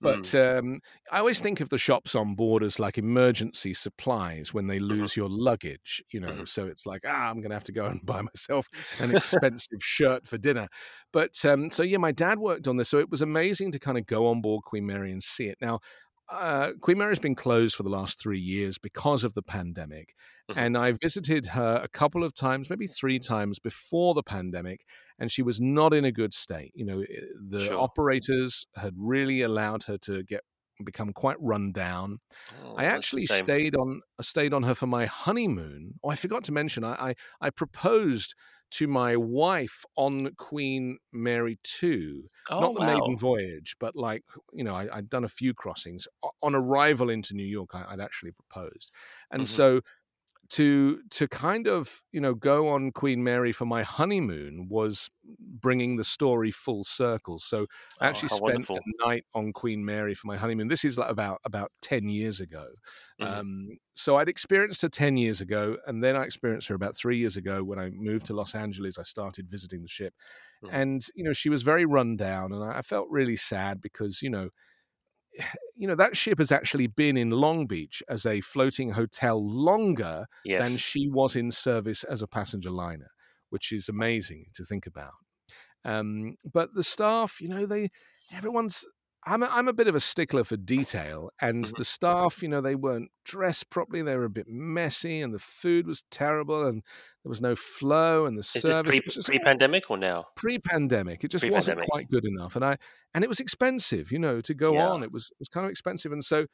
[0.00, 0.80] But um,
[1.12, 5.16] I always think of the shops on board as like emergency supplies when they lose
[5.16, 6.02] your luggage.
[6.10, 6.48] You know, Mhm.
[6.48, 9.78] so it's like ah, I'm going to have to go and buy myself an expensive
[9.80, 10.66] shirt for dinner.
[11.12, 13.96] But um, so yeah, my dad worked on this, so it was amazing to kind
[13.96, 15.58] of go on board Queen Mary and see it.
[15.60, 15.78] Now
[16.30, 20.14] uh, Queen Mary's been closed for the last three years because of the pandemic.
[20.50, 20.54] Mhm.
[20.56, 24.84] And I visited her a couple of times, maybe three times before the pandemic,
[25.18, 26.72] and she was not in a good state.
[26.74, 27.04] You know,
[27.48, 27.80] the Sure.
[27.80, 30.42] operators had really allowed her to get
[30.84, 32.18] become quite run down.
[32.64, 36.00] Oh, I actually stayed on stayed on her for my honeymoon.
[36.02, 38.34] Oh, I forgot to mention, I I, I proposed
[38.74, 42.82] to my wife on Queen Mary II, Oh, not the wow.
[42.82, 46.08] maiden voyage, but like you know, I, I'd done a few crossings
[46.42, 47.74] on arrival into New York.
[47.74, 48.92] I, I'd actually proposed,
[49.30, 49.48] and Mhm.
[49.48, 49.80] so
[50.50, 55.10] to to kind of you know go on Queen Mary for my honeymoon was
[55.64, 57.38] bringing the story full circle.
[57.40, 57.66] So
[58.00, 58.86] I Oh, actually spent wonderful.
[58.86, 60.68] a night on Queen Mary for my honeymoon.
[60.68, 62.66] This is like about about ten years ago.
[63.18, 63.40] Mhm.
[63.40, 67.18] Um, so I'd experienced her ten years ago, and then I experienced her about three
[67.18, 68.98] years ago when I moved to Los Angeles.
[68.98, 70.14] I started visiting the ship,
[70.62, 70.80] Mhm.
[70.80, 74.22] and you know she was very run down, and I I felt really sad because
[74.22, 74.50] you know
[75.76, 80.26] you know that ship has actually been in Long Beach as a floating hotel longer
[80.56, 83.10] than she was in service as a passenger liner,
[83.50, 85.14] which is amazing to think about.
[85.84, 87.90] Um, but the staff, you know, they
[88.32, 88.86] everyone's.
[89.26, 91.76] I'm a, I'm a bit of a stickler for detail, and Mhm.
[91.76, 94.02] the staff, you know, they weren't dressed properly.
[94.02, 96.82] They were a bit messy, and the food was terrible, and
[97.22, 98.98] there was no flow, and the Is service.
[98.98, 100.26] Pre, was pre-pandemic or now?
[100.36, 101.24] pre-pandemic.
[101.24, 102.76] It just wasn't quite good enough, and I
[103.14, 104.80] and it was expensive, you know, to go Yeah.
[104.80, 105.02] on.
[105.02, 106.46] It was it was kind of expensive, and so,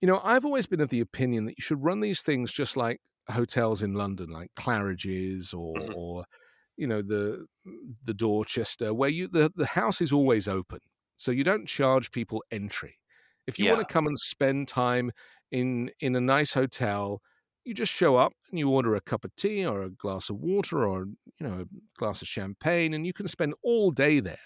[0.00, 2.76] you know, I've always been of the opinion that you should run these things just
[2.76, 5.94] like hotels in London, like Claridge's or Mhm.
[5.94, 6.24] or
[6.76, 7.46] you know the
[8.04, 10.80] the Dorchester, where you the the house is always open,
[11.16, 12.98] so you don't charge people entry.
[13.46, 13.68] If you Yeah.
[13.68, 15.12] want to come and spend time
[15.50, 17.20] in in a nice hotel,
[17.64, 20.36] you just show up and you order a cup of tea or a glass of
[20.36, 21.06] water or
[21.38, 21.66] you know a
[21.98, 24.38] glass of champagne, and you can spend all day there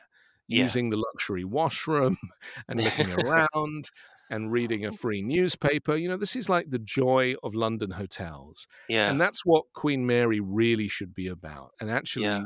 [0.48, 0.74] Yeah.
[0.74, 2.16] using the luxury washroom
[2.68, 3.84] and looking around
[4.30, 5.96] and reading a free newspaper.
[5.96, 8.66] You know, this is like the joy of London hotels.
[8.88, 9.10] Yeah.
[9.10, 11.70] And that's what Queen Mary really should be about.
[11.80, 12.44] And actually, Yeah.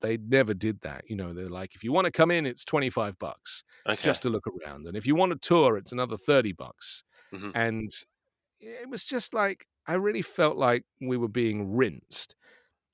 [0.00, 1.04] they never did that.
[1.08, 4.02] You know, they're like, if you want to come in, it's 25 bucks Okay.
[4.02, 4.86] just to look around.
[4.86, 7.04] And if you want a tour, it's another 30 bucks.
[7.32, 7.52] Mhm.
[7.54, 7.90] And
[8.60, 12.34] it was just like, I really felt like we were being rinsed.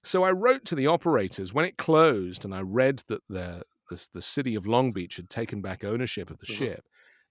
[0.05, 4.09] So I wrote to the operators when it closed and I read that the, the,
[4.15, 6.57] the city of Long Beach had taken back ownership of the Mhm.
[6.57, 6.85] ship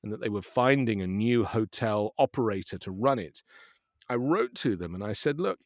[0.08, 3.44] and that they were finding a new hotel operator to run it.
[4.10, 5.60] I wrote to them and I said, look,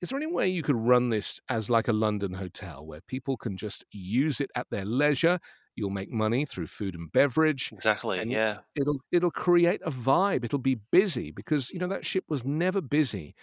[0.00, 3.36] is there any way you could run this as like a London hotel where people
[3.36, 5.38] can just use it at their leisure?
[5.76, 7.70] You'll make money through food and beverage.
[7.72, 8.18] Exactly.
[8.18, 8.58] and Yeah.
[8.74, 10.44] It'll it'll create a vibe.
[10.44, 13.34] It'll be busy because you know that ship was never busy.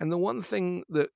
[0.00, 1.10] And the one thing that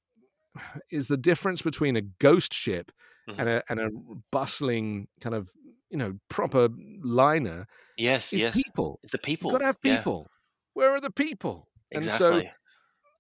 [0.91, 2.93] is the difference between a ghost ship
[3.29, 3.35] Mhm.
[3.39, 3.91] and a and a
[4.31, 5.51] bustling kind of
[5.93, 6.69] you know proper
[7.05, 7.67] liner
[7.99, 8.33] Yes.
[8.33, 8.57] is Yes.
[8.63, 9.01] people.
[9.05, 9.51] It's the people.
[9.51, 9.99] You've got to have Yeah.
[9.99, 10.29] people.
[10.75, 11.69] Where are the people?
[11.93, 12.47] Exactly.
[12.47, 12.53] And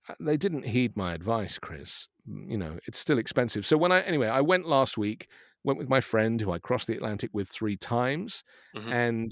[0.09, 2.09] so uh, they didn't heed my advice, Chris.
[2.29, 3.67] Mm, You know, it's still expensive.
[3.67, 5.29] So when I anyway, I went last week,
[5.65, 8.43] went with my friend who I crossed the Atlantic with three times,
[8.75, 8.93] Mhm.
[8.93, 9.31] and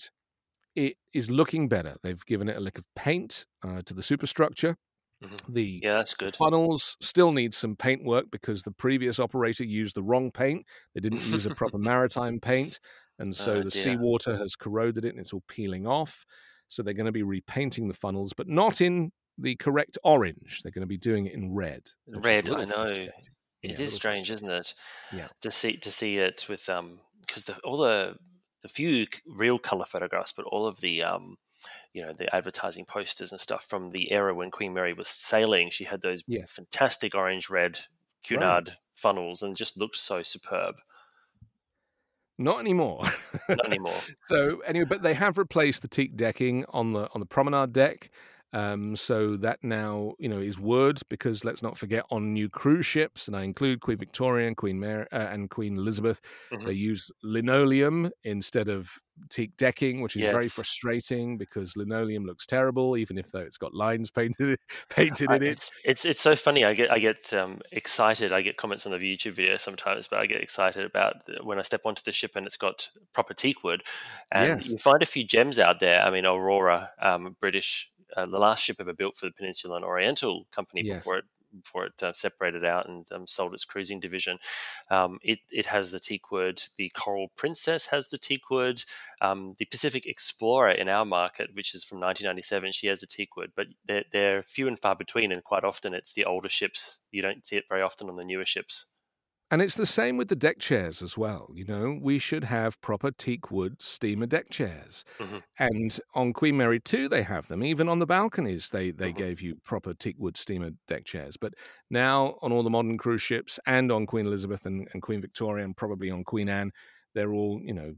[0.77, 1.97] it is looking better.
[2.03, 4.77] They've given it a lick of paint uh, to the superstructure.
[5.23, 5.55] Mhm.
[5.55, 6.35] The yeah, that's good.
[6.35, 10.67] funnels still need some paint work because the previous operator used the wrong paint.
[10.95, 12.81] They didn't use a proper maritime paint,
[13.21, 16.25] and so Oh, the seawater has corroded it and it's all peeling off.
[16.69, 20.63] So they're going to be repainting the funnels, but not in the correct orange.
[20.63, 21.83] They're going to be doing it in red.
[22.07, 22.85] which is a Red, I know.
[22.87, 23.11] It
[23.63, 24.75] Yeah, is strange, isn't it?
[25.13, 25.29] Yeah.
[25.43, 28.17] To see to see it with um because the all the
[28.63, 31.37] the few real color photographs, but all of the um
[31.93, 35.71] you know the advertising posters and stuff from the era when Queen Mary was sailing,
[35.71, 36.53] she had those Yes.
[36.53, 37.81] fantastic orange red
[38.23, 40.77] Cunard funnels and just looked so superb.
[42.41, 43.05] Not anymore.
[43.51, 43.93] Not anymore.
[44.27, 48.11] so anyway, but they have replaced the teak decking on the on the promenade deck.
[48.53, 52.87] Um, so that now you know is wood because let's not forget on new cruise
[52.87, 56.21] ships, and I include Queen Victoria and Queen Mary uh, and Queen Elizabeth.
[56.53, 56.67] Mhm.
[56.67, 58.91] They use linoleum instead of
[59.29, 63.75] teak decking, which is very frustrating because linoleum looks terrible, even if though it's got
[63.75, 64.11] lines
[64.41, 64.59] painted
[64.89, 65.49] painted I- in it.
[65.53, 66.65] it's, it's it's so funny.
[66.65, 68.33] I get I get um, excited.
[68.33, 71.63] I get comments on the YouTube video sometimes, but I get excited about when I
[71.63, 73.83] step onto the ship and it's got proper teak wood,
[74.33, 74.71] and Yes.
[74.71, 76.03] you find a few gems out there.
[76.03, 79.85] I mean, Aurora, um, British, uh, the last ship ever built for the Peninsula and
[79.85, 80.99] Oriental Company Yes.
[80.99, 81.25] before it
[81.63, 84.39] before it uh, separated out and um, sold its cruising division.
[84.91, 86.63] Um, it it has the teak wood.
[86.77, 88.85] The Coral Princess has the teak wood.
[89.21, 93.37] Um, the Pacific Explorer in our market, which is from 1997, she has a teak
[93.37, 97.01] wood, but they're, they're few and far between, and quite often it's the older ships.
[97.11, 98.87] You don't see it very often on the newer ships.
[99.53, 101.51] And it's the same with the deck chairs as well.
[101.53, 105.05] You know, we should have proper teak wood steamer deck chairs.
[105.19, 105.43] Mhm.
[105.59, 107.65] And on Queen Mary 2, they have them.
[107.65, 109.17] Even on the balconies, they, they Mhm.
[109.17, 111.37] gave you proper teak wood steamer deck chairs.
[111.37, 111.55] But
[111.91, 115.65] now on all the modern cruise ships and on Queen Elizabeth and, and Queen Victoria
[115.65, 116.73] and probably on Queen Anne,
[117.15, 117.95] they're all, you know,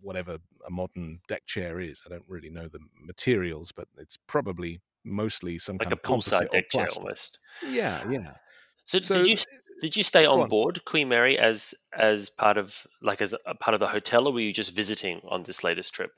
[0.00, 2.02] whatever a modern deck chair is.
[2.06, 6.50] I don't really know the materials, but it's probably mostly some like kind of composite
[6.52, 7.40] deck chair almost.
[7.62, 8.36] Yeah, yeah.
[8.86, 9.36] So, So, did you
[9.80, 10.48] did you stay on, on.
[10.48, 14.32] board Queen Mary as as part of like as a part of the hotel, or
[14.32, 16.12] were you just visiting on this latest trip?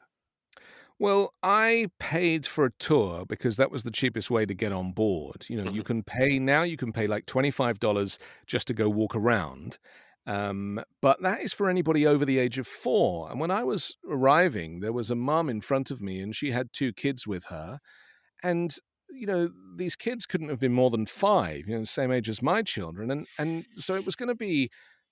[0.98, 4.92] Well, I paid for a tour because that was the cheapest way to get on
[4.92, 5.44] board.
[5.48, 5.86] You know, you Mhm.
[5.86, 6.62] can pay now.
[6.62, 9.78] You can pay like twenty five dollars just to go walk around,
[10.26, 13.30] um, but that is for anybody over the age of four.
[13.30, 16.52] And when I was arriving, there was a mum in front of me, and she
[16.52, 17.78] had two kids with her,
[18.42, 18.74] and
[19.10, 21.66] you know these kids couldn't have been more than five.
[21.66, 24.34] You know, the same age as my children, and and so it was going to
[24.34, 24.70] be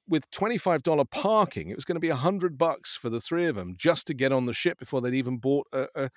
[0.09, 3.55] with $25 parking, it was going to be a hundred bucks for the three of
[3.55, 6.11] them just to get on the ship before they'd even bought a, a,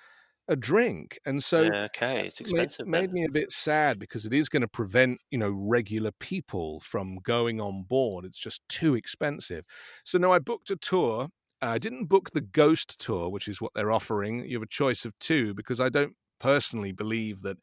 [0.48, 1.18] a drink.
[1.24, 2.86] And so yeah, okay, it's made, expensive.
[2.86, 3.14] made then.
[3.14, 7.18] me a bit sad because it is going to prevent, you know, regular people from
[7.22, 8.24] going on board.
[8.24, 9.64] It's just too expensive.
[10.04, 11.28] So no, I booked a tour.
[11.60, 14.44] I didn't book the ghost tour, which is what they're offering.
[14.44, 17.58] You have a choice of two because I don't personally believe that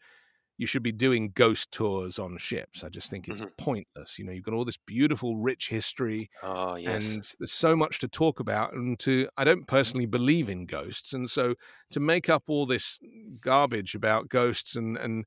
[0.57, 2.83] you should be doing ghost tours on ships.
[2.83, 3.55] I just think it's Mhm.
[3.57, 4.17] pointless.
[4.17, 7.99] You know, you've got all this beautiful, rich history, Oh yes, and there's so much
[7.99, 8.73] to talk about.
[8.73, 11.55] And to, I don't personally believe in ghosts, and so
[11.91, 12.99] to make up all this
[13.41, 15.25] garbage about ghosts and and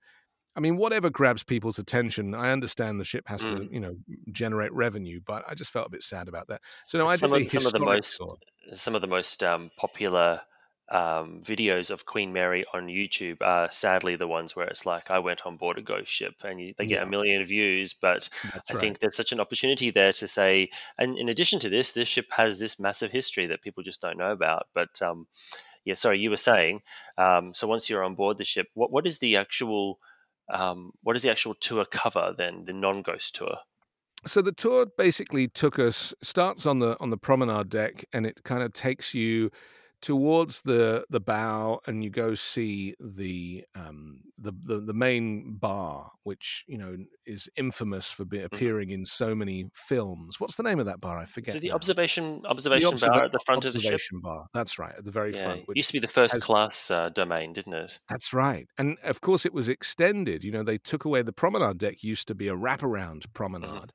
[0.56, 3.68] I mean, whatever grabs people's attention, I understand the ship has to, Mm.
[3.70, 3.96] you know,
[4.32, 6.62] generate revenue, but I just felt a bit sad about that.
[6.86, 8.38] So no, I some of some of the most tour.
[8.74, 10.42] some of the most um, popular
[10.90, 15.18] um, videos of Queen Mary on YouTube are sadly the ones where it's like I
[15.18, 17.06] went on board a ghost ship and you, they get Yeah.
[17.06, 18.80] a million views, but That's I right.
[18.80, 22.26] think there's such an opportunity there to say, and in addition to this, this ship
[22.30, 24.68] has this massive history that people just don't know about.
[24.74, 25.26] But um,
[25.84, 26.80] yeah, sorry, you were saying.
[27.18, 29.98] Um, so once you're on board the ship, what what is the actual
[30.50, 32.64] um, what does the actual tour cover then?
[32.64, 33.58] The non-ghost tour.
[34.24, 38.42] so the tour basically took us starts on the on the promenade deck and it
[38.42, 39.50] kind of takes you
[40.00, 46.12] towards the the bow and you go see the um the the, the main bar
[46.22, 46.96] which you know
[47.26, 51.18] is infamous for be, appearing in so many films what's the name of that bar
[51.18, 51.74] i forget So the now.
[51.74, 53.88] observation The observation observa- bar at the front of the ship.
[53.94, 56.34] observation bar that's right at the very Yeah, front it used to be the first
[56.34, 57.98] has- class uh, domain, didn't it?
[58.08, 58.68] That's right.
[58.78, 60.44] And of course, it was extended.
[60.44, 63.92] You know, they took away the promenade deck, used to be a wraparound promenade.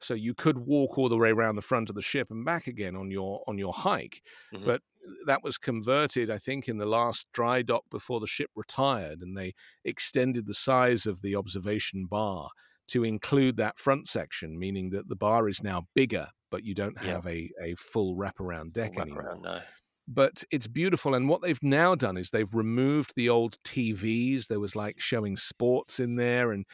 [0.00, 2.66] So you could walk all the way around the front of the ship and back
[2.66, 4.20] again on your on your hike.
[4.54, 4.66] Mhm.
[4.66, 4.82] But
[5.26, 9.36] that was converted, I think, in the last dry dock before the ship retired, and
[9.36, 9.52] they
[9.84, 12.48] extended the size of the observation bar
[12.88, 16.96] to include that front section, meaning that the bar is now bigger, but you don't
[17.02, 17.12] Yeah.
[17.12, 19.60] have a, a full wraparound deck Wrap anymore no.
[20.06, 21.14] but it's beautiful.
[21.14, 24.46] And what they've now done is they've removed the old TVs.
[24.46, 26.64] There was like showing sports in there, and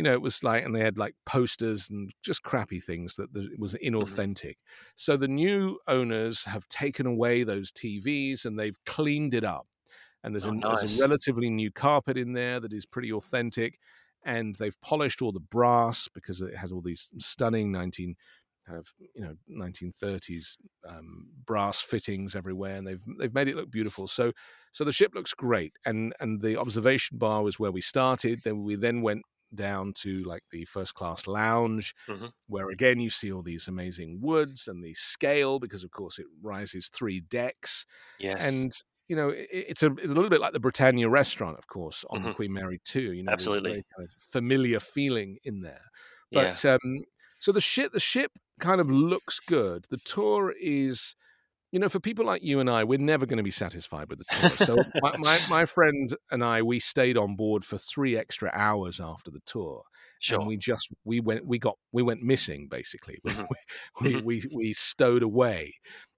[0.00, 3.28] you know it was like, and they had like posters and just crappy things that,
[3.34, 4.54] it was inauthentic.
[4.96, 9.66] So the new owners have taken away those TVs and they've cleaned it up.
[10.24, 13.78] And there's, Oh, a, there's a relatively new carpet in there that is pretty authentic.
[14.24, 18.16] And they've polished all the brass because it has all these stunning 19
[18.66, 20.56] kind of you know 1930s
[20.88, 24.06] um, brass fittings everywhere, and they've they've made it look beautiful.
[24.06, 24.32] So
[24.72, 28.40] so the ship looks great, and and the observation bar was where we started.
[28.44, 29.22] Then we then went
[29.54, 32.32] down to like the first class lounge, Mhm.
[32.46, 36.26] where again you see all these amazing woods and the scale because of course it
[36.42, 37.86] rises three decks,
[38.18, 38.44] Yes.
[38.46, 38.72] and
[39.08, 42.04] you know it, it's a it's a little bit like the Britannia restaurant, of course,
[42.10, 42.34] on Mhm.
[42.36, 43.12] Queen Mary 2.
[43.12, 43.72] You know, Absolutely.
[43.96, 45.86] kind of familiar feeling in there.
[46.30, 46.42] yeah.
[46.52, 47.04] But um,
[47.40, 49.86] so the ship, the ship kind of looks good.
[49.90, 51.16] The tour is,
[51.72, 54.18] you know, for people like you and I, we're never going to be satisfied with
[54.18, 54.50] the tour.
[54.66, 59.00] So my, my my friend and I, we stayed on board for three extra hours
[59.00, 59.82] after the tour,
[60.18, 60.38] sure.
[60.38, 63.18] and we just we went we got we went missing basically.
[63.24, 63.46] We Mhm.
[64.00, 64.22] we, Mhm.
[64.24, 65.74] we we stowed away,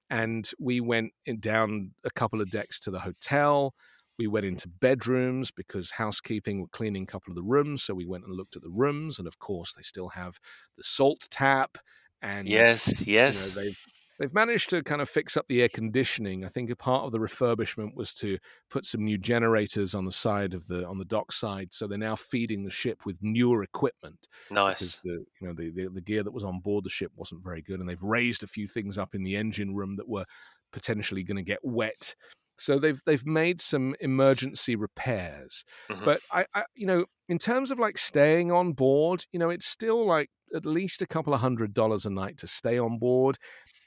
[0.08, 3.74] and we went in, down a couple of decks to the hotel.
[4.18, 7.82] We went into bedrooms because housekeeping were cleaning a couple of the rooms.
[7.82, 10.38] So we went and looked at the rooms, and of course, they still have
[10.76, 11.78] the salt tap.
[12.20, 13.06] And yes.
[13.06, 13.54] you know, Yes.
[13.54, 13.84] they've
[14.18, 16.44] they've managed to kind of fix up the air conditioning.
[16.44, 18.38] I think a part of the refurbishment was to
[18.70, 21.98] put some new generators on the side of the on the dock side, so they're
[21.98, 26.00] now feeding the ship with newer equipment Nice, because the you know the, the the
[26.02, 28.66] gear that was on board the ship wasn't very good, and they've raised a few
[28.66, 30.24] things up in the engine room that were
[30.72, 32.14] potentially going to get wet.
[32.58, 36.04] So they've they've made some emergency repairs, Mhm.
[36.04, 39.66] but I, I you know in terms of like staying on board, you know it's
[39.66, 43.38] still like at least a couple of hundred dollars a night to stay on board,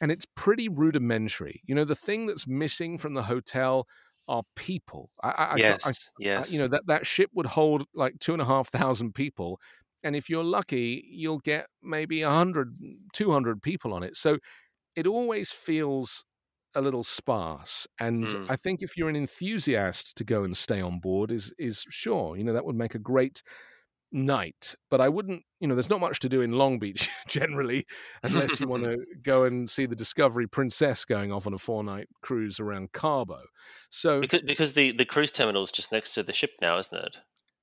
[0.02, 1.62] and it's pretty rudimentary.
[1.66, 3.88] You know the thing that's missing from the hotel
[4.28, 5.12] are people.
[5.22, 5.86] I, I, yes.
[5.86, 6.52] I, yes.
[6.52, 9.60] you know that that ship would hold like two and a half thousand people
[10.04, 12.76] and if you're lucky you'll get maybe 100
[13.14, 14.38] 200 people on it so
[14.96, 16.26] it always feels
[16.76, 17.88] a little sparse.
[18.00, 18.46] And Mm.
[18.50, 22.38] I think if you're an enthusiast to go and stay on board, is is sure,
[22.38, 23.42] you know, that would make a great
[24.16, 24.74] night.
[24.90, 27.86] But I wouldn't, you know, there's not much to do in Long Beach generally,
[28.24, 31.84] unless you want to go and see the Discovery Princess going off on a four
[31.84, 33.42] night cruise around Cabo.
[33.90, 36.98] So Because, because the, the cruise terminal is just next to the ship now, isn't
[36.98, 37.18] it?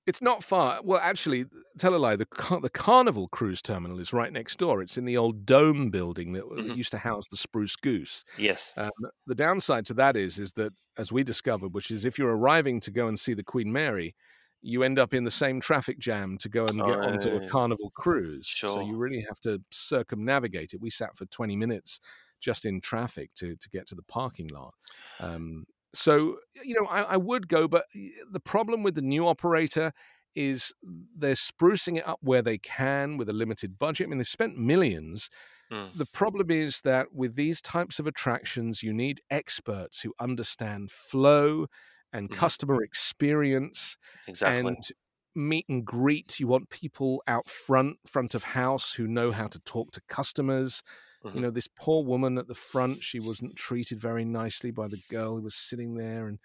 [0.05, 0.80] it's not far.
[0.82, 1.44] Well, actually,
[1.78, 2.16] tell a lie.
[2.16, 4.82] The Car- the Carnival cruise terminal is right next door.
[4.82, 6.76] It's in the old dome building that Mhm.
[6.76, 8.24] used to house the Spruce Goose.
[8.36, 8.72] Yes.
[8.76, 8.90] Um,
[9.28, 12.80] the downside to that is, is that as we discovered, which is if you're arriving
[12.80, 14.16] to go and see the Queen Mary,
[14.62, 17.48] you end up in the same traffic jam to go and get onto a Oh,
[17.48, 18.48] Carnival cruise.
[18.48, 20.80] So you really have to circumnavigate it.
[20.80, 22.00] We sat for 20 minutes
[22.40, 24.74] just in traffic to to get to the parking lot.
[25.20, 27.84] Um, so you know, I, I would go, but
[28.30, 29.92] the problem with the new operator
[30.34, 30.72] is
[31.16, 34.06] they're sprucing it up where they can with a limited budget.
[34.06, 35.28] I mean, they've spent millions.
[35.70, 35.92] Mm.
[35.92, 41.66] The problem is that with these types of attractions, you need experts who understand flow
[42.12, 42.52] and Mhm.
[42.52, 43.96] customer experience
[44.26, 44.74] Exactly.
[44.74, 44.88] and
[45.34, 46.38] meet and greet.
[46.40, 50.82] You want people out front, front of house, who know how to talk to customers.
[51.22, 51.32] Mhm.
[51.32, 55.00] You know, this poor woman at the front, she wasn't treated very nicely by the
[55.08, 56.26] girl who was sitting there.
[56.28, 56.38] And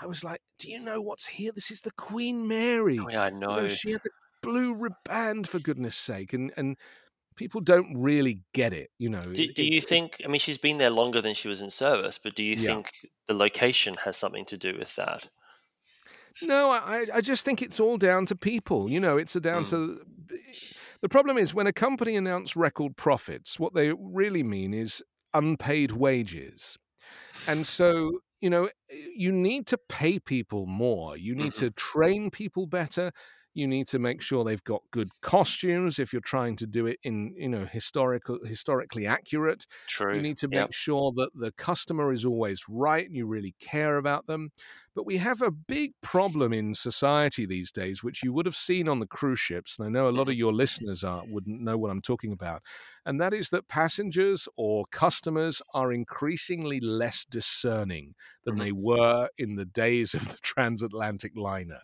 [0.00, 1.52] I was like, Do you know what's here?
[1.52, 3.06] This is the Queen Mary.
[3.06, 3.62] Oh, yeah, I You know.
[3.62, 4.10] know, she had the
[4.42, 6.32] blue riband for goodness sake.
[6.32, 6.76] And and
[7.36, 9.20] people don't really get it, you know.
[9.22, 10.20] Do, do you think?
[10.24, 12.74] I mean, she's been there longer than she was in service, but do you Yeah.
[12.76, 12.92] think
[13.26, 15.28] the location has something to do with that?
[16.42, 18.90] No, I, I just think it's all down to people.
[18.90, 19.70] You know, it's a down Mm.
[19.70, 20.04] to.
[21.00, 25.02] The problem is when a company announce record profits, what they really mean is
[25.34, 26.78] unpaid wages.
[27.46, 31.16] And so, you know, you need to pay people more.
[31.16, 31.58] You need Mhm.
[31.60, 33.12] to train people better.
[33.56, 36.98] You need to make sure they've got good costumes if you're trying to do it
[37.02, 39.66] in, you know, historical historically accurate.
[39.86, 40.08] True.
[40.10, 40.68] You need to Yep.
[40.68, 44.50] make sure that the customer is always right and you really care about them.
[44.94, 48.88] But we have a big problem in society these days, which you would have seen
[48.88, 49.78] on the cruise ships.
[49.78, 52.62] And I know a lot of your listeners are, wouldn't know what I'm talking about.
[53.04, 58.58] And that is that passengers or customers are increasingly less discerning than Mhm.
[58.58, 61.80] they were in the days of the transatlantic liner.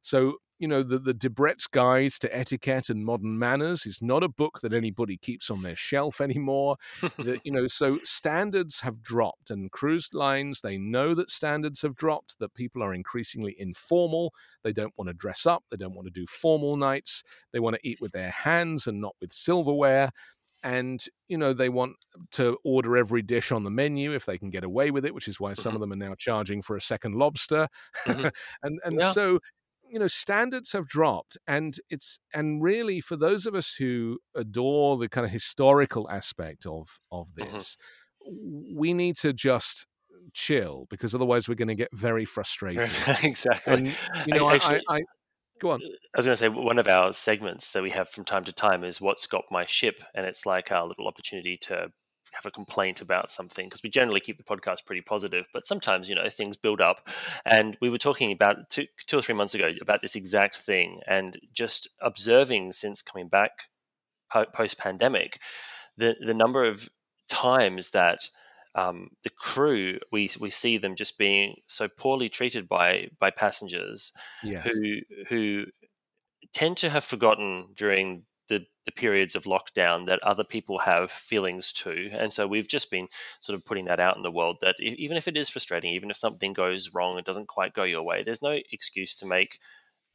[0.00, 4.28] So, you know, the, the Debrett's Guide to Etiquette and Modern Manners is not a
[4.28, 6.76] book that anybody keeps on their shelf anymore.
[7.20, 11.94] that, you know, so standards have dropped, and cruise lines, they know that standards have
[11.94, 14.32] dropped, that people are increasingly informal.
[14.62, 17.76] They don't want to dress up, they don't want to do formal nights, they want
[17.76, 20.10] to eat with their hands and not with silverware.
[20.62, 21.96] And, you know, they want
[22.32, 25.28] to order every dish on the menu if they can get away with it, which
[25.28, 27.68] is why some of them are now charging for a second lobster.
[28.06, 28.30] Mhm.
[28.62, 29.14] and and Yeah.
[29.14, 29.38] so
[29.96, 34.98] you know standards have dropped and it's and really for those of us who adore
[34.98, 37.46] the kind of historical aspect of of Mhm.
[37.46, 37.78] this
[38.28, 39.86] we need to just
[40.34, 42.82] chill because otherwise we're going to get very frustrated
[43.24, 43.72] exactly.
[43.72, 43.86] and
[44.26, 45.00] you know I, actually, I, I
[45.58, 48.26] go on I was going to say one of our segments that we have from
[48.26, 51.88] time to time is "What's got my ship," and it's like our little opportunity to
[52.36, 56.08] have a complaint about something because we generally keep the podcast pretty positive, but sometimes
[56.08, 57.08] you know things build up.
[57.44, 61.00] And we were talking about two, two or three months ago about this exact thing,
[61.06, 63.68] and just observing since coming back
[64.52, 65.40] post pandemic,
[65.96, 66.88] the the number of
[67.28, 68.28] times that
[68.74, 74.12] um, the crew we we see them just being so poorly treated by by passengers
[74.44, 75.64] yes who who
[76.52, 81.72] tend to have forgotten during the, the periods of lockdown that other people have feelings
[81.72, 83.08] too and so we've just been
[83.40, 86.10] sort of putting that out in the world that even if it is frustrating even
[86.10, 89.58] if something goes wrong it doesn't quite go your way there's no excuse to make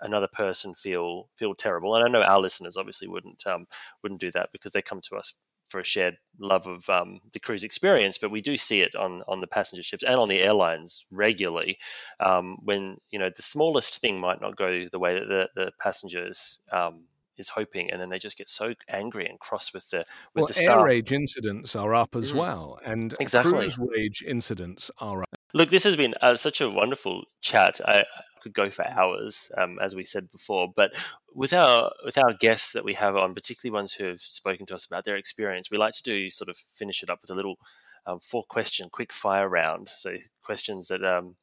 [0.01, 3.65] another person feel feel terrible and i know our listeners obviously wouldn't um,
[4.01, 5.33] wouldn't do that because they come to us
[5.71, 9.23] for a shared love of um, the cruise experience, but we do see it on
[9.27, 11.79] on the passenger ships and on the airlines regularly.
[12.19, 15.71] Um, when you know the smallest thing might not go the way that the, the
[15.79, 17.05] passengers um,
[17.41, 20.47] is hoping, and then they just get so angry and cross with the with well
[20.47, 22.35] the air rage incidents are up as Mm.
[22.43, 23.51] well and Exactly.
[23.51, 27.81] cruise rage incidents are up Look, this has been uh, such a wonderful chat.
[27.85, 30.69] I, I could go for hours, um, as we said before.
[30.73, 30.93] But
[31.35, 34.75] with our with our guests that we have on, particularly ones who have spoken to
[34.75, 37.35] us about their experience, we like to do sort of finish it up with a
[37.35, 37.57] little
[38.05, 39.89] um, four question quick fire round.
[39.89, 41.35] So questions that um,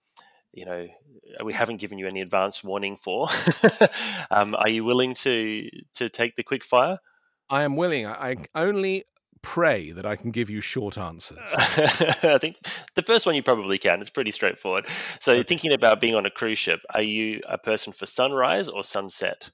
[0.52, 0.86] you know
[1.44, 3.28] we haven't given you any advance warning for.
[4.30, 6.98] um, are you willing to to take the quick fire?
[7.50, 9.04] i am willing i, only
[9.40, 12.56] pray that i can give you short answers I think
[12.94, 14.00] the first one you probably can.
[14.00, 14.86] It's pretty straightforward.
[15.20, 18.82] So, thinking about being on a cruise ship, are you a person for sunrise or
[18.82, 19.50] sunset?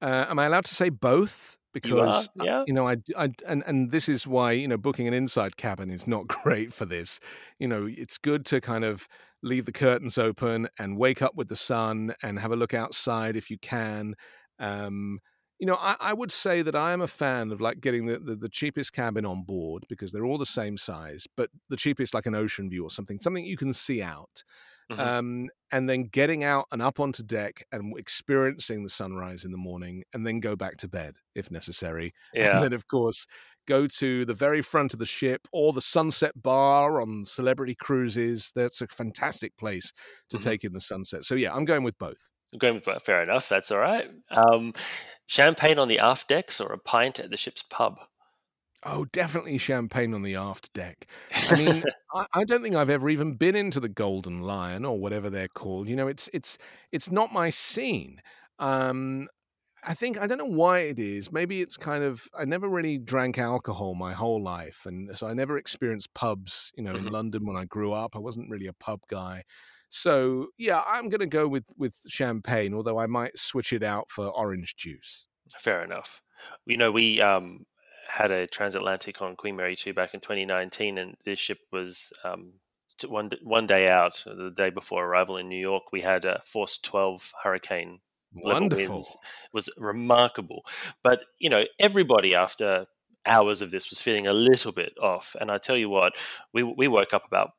[0.00, 1.58] Uh, am I allowed to say both?
[1.74, 2.64] because you, yeah.
[2.66, 5.90] you know I, I and and this is why you know booking an inside cabin
[5.90, 7.20] is not great for this.
[7.58, 9.08] You know, it's good to kind of
[9.44, 13.36] leave the curtains open and wake up with the sun and have a look outside
[13.36, 14.14] if you can.
[14.58, 15.20] Um,
[15.58, 18.18] you know, I, I, would say that I am a fan of like getting the,
[18.18, 22.12] the, the, cheapest cabin on board because they're all the same size, but the cheapest
[22.12, 24.42] like an ocean view or something, something you can see out.
[24.90, 25.00] Mm-hmm.
[25.00, 29.56] Um, and then getting out and up onto deck and experiencing the sunrise in the
[29.56, 32.12] morning and then go back to bed if necessary.
[32.34, 32.56] Yeah.
[32.56, 33.26] And then, of course,
[33.66, 38.52] go to the very front of the ship or the sunset bar on celebrity cruises.
[38.54, 39.92] That's a fantastic place
[40.30, 40.48] to mm-hmm.
[40.48, 41.24] take in the sunset.
[41.24, 42.30] So, yeah, I'm going with both.
[42.52, 43.48] I'm going with fair enough.
[43.48, 44.10] That's all right.
[44.30, 44.72] Um,
[45.26, 47.96] champagne on the aft decks or a pint at the ship's pub?
[48.86, 51.06] Oh, definitely champagne on the aft deck.
[51.50, 51.84] I mean,
[52.14, 55.48] I, I, don't think I've ever even been into the Golden Lion or whatever they're
[55.48, 55.88] called.
[55.88, 56.58] You know, it's it's
[56.92, 58.20] it's not my scene.
[58.58, 59.28] Um,
[59.86, 61.32] I think I don't know why it is.
[61.32, 65.34] Maybe it's kind of I never really drank alcohol my whole life, and so I
[65.34, 66.72] never experienced pubs.
[66.76, 67.06] You know, mm-hmm.
[67.06, 69.44] in London when I grew up, I wasn't really a pub guy.
[69.90, 74.10] So yeah, I'm going to go with with champagne, although I might switch it out
[74.10, 75.26] for orange juice.
[75.58, 76.20] Fair enough.
[76.66, 77.66] You know, we um,
[78.08, 82.54] had a transatlantic on Queen Mary 2 back in 2019, and this ship was um,
[83.06, 85.84] one one day out, the day before arrival in New York.
[85.92, 88.00] We had a force 12 hurricane.
[88.34, 88.96] Wonderful.
[88.96, 89.16] Winds.
[89.44, 90.64] It was remarkable.
[91.02, 92.86] But, you know, everybody after
[93.26, 95.34] hours of this was feeling a little bit off.
[95.40, 96.14] And I tell you what,
[96.52, 97.52] we, we woke up about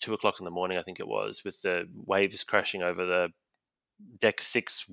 [0.00, 3.28] two o'clock in the morning, I think it was, with the waves crashing over the
[4.18, 4.90] deck six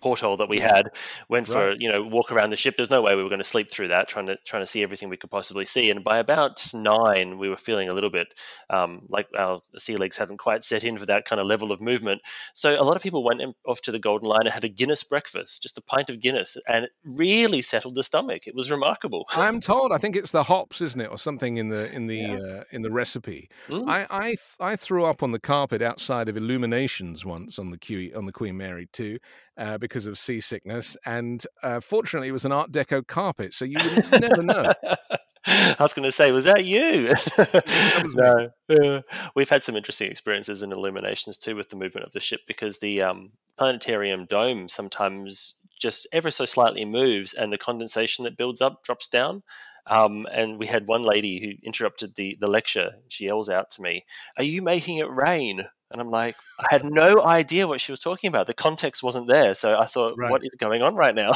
[0.00, 0.90] porthole that we had
[1.30, 1.80] went for right.
[1.80, 2.76] you know walk around the ship.
[2.76, 4.82] There's no way we were going to sleep through that trying to trying to see
[4.82, 5.90] everything we could possibly see.
[5.90, 8.28] And by about nine we were feeling a little bit
[8.68, 11.80] um, like our sea legs hadn't quite set in for that kind of level of
[11.80, 12.20] movement.
[12.52, 15.02] So a lot of people went off to the Golden Lion and had a guinness
[15.02, 18.46] breakfast just a pint of guinness and it really settled the stomach.
[18.46, 19.26] It was remarkable.
[19.36, 22.16] I'm told i think it's the hops isn't it or something in the in the
[22.16, 22.34] yeah.
[22.36, 23.48] uh, in the recipe.
[23.68, 23.88] Mm.
[23.88, 28.12] i i i threw up on the carpet outside of illuminations once on the q
[28.14, 29.18] on the queen mary 2
[29.56, 30.96] uh, because of seasickness.
[31.04, 34.72] And uh, fortunately, it was an Art Deco carpet, so you would never know.
[35.46, 37.08] I was going to say, was that you?
[37.36, 39.02] that no,
[39.34, 42.78] we've had some interesting experiences and illuminations too with the movement of the ship because
[42.78, 48.62] the um, planetarium dome sometimes just ever so slightly moves, and the condensation that builds
[48.62, 49.42] up drops down.
[49.86, 52.92] Um, and we had one lady who interrupted the the lecture.
[53.08, 54.06] She yells out to me,
[54.38, 58.00] "Are you making it rain?" And I'm like, I had no idea what she was
[58.00, 58.48] talking about.
[58.48, 59.54] The context wasn't there.
[59.54, 60.28] So I thought, right.
[60.28, 61.30] what is going on right now?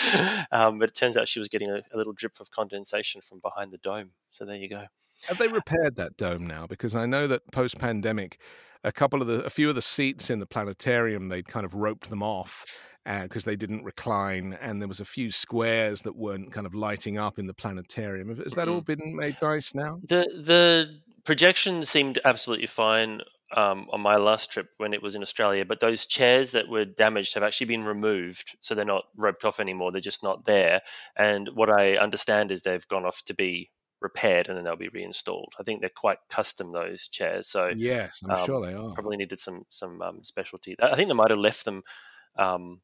[0.52, 3.40] um, but it turns out she was getting a, a, little drip of condensation from
[3.40, 4.10] behind the dome.
[4.30, 4.84] So there you go.
[5.26, 6.68] Have they repaired that dome now?
[6.68, 8.38] Because I know that post pandemic,
[8.84, 11.74] a couple of the, a few of the seats in the planetarium, they'd kind of
[11.74, 12.64] roped them off
[13.04, 16.74] because uh, they didn't recline, and there was a few squares that weren't kind of
[16.74, 18.28] lighting up in the planetarium.
[18.28, 18.70] Has that mm-hmm.
[18.70, 19.98] all been made nice now?
[20.04, 23.20] The the projection seemed absolutely fine
[23.54, 26.84] um, on my last trip when it was in Australia, but those chairs that were
[26.84, 29.92] damaged have actually been removed, so they're not roped off anymore.
[29.92, 30.80] They're just not there.
[31.16, 34.88] And what I understand is they've gone off to be repaired and then they'll be
[34.88, 35.54] reinstalled.
[35.58, 38.92] I think they're quite custom those chairs, so yes, I'm um, sure they are.
[38.92, 40.76] Probably needed some some um, specialty.
[40.80, 41.82] I think they might have left them
[42.36, 42.80] um,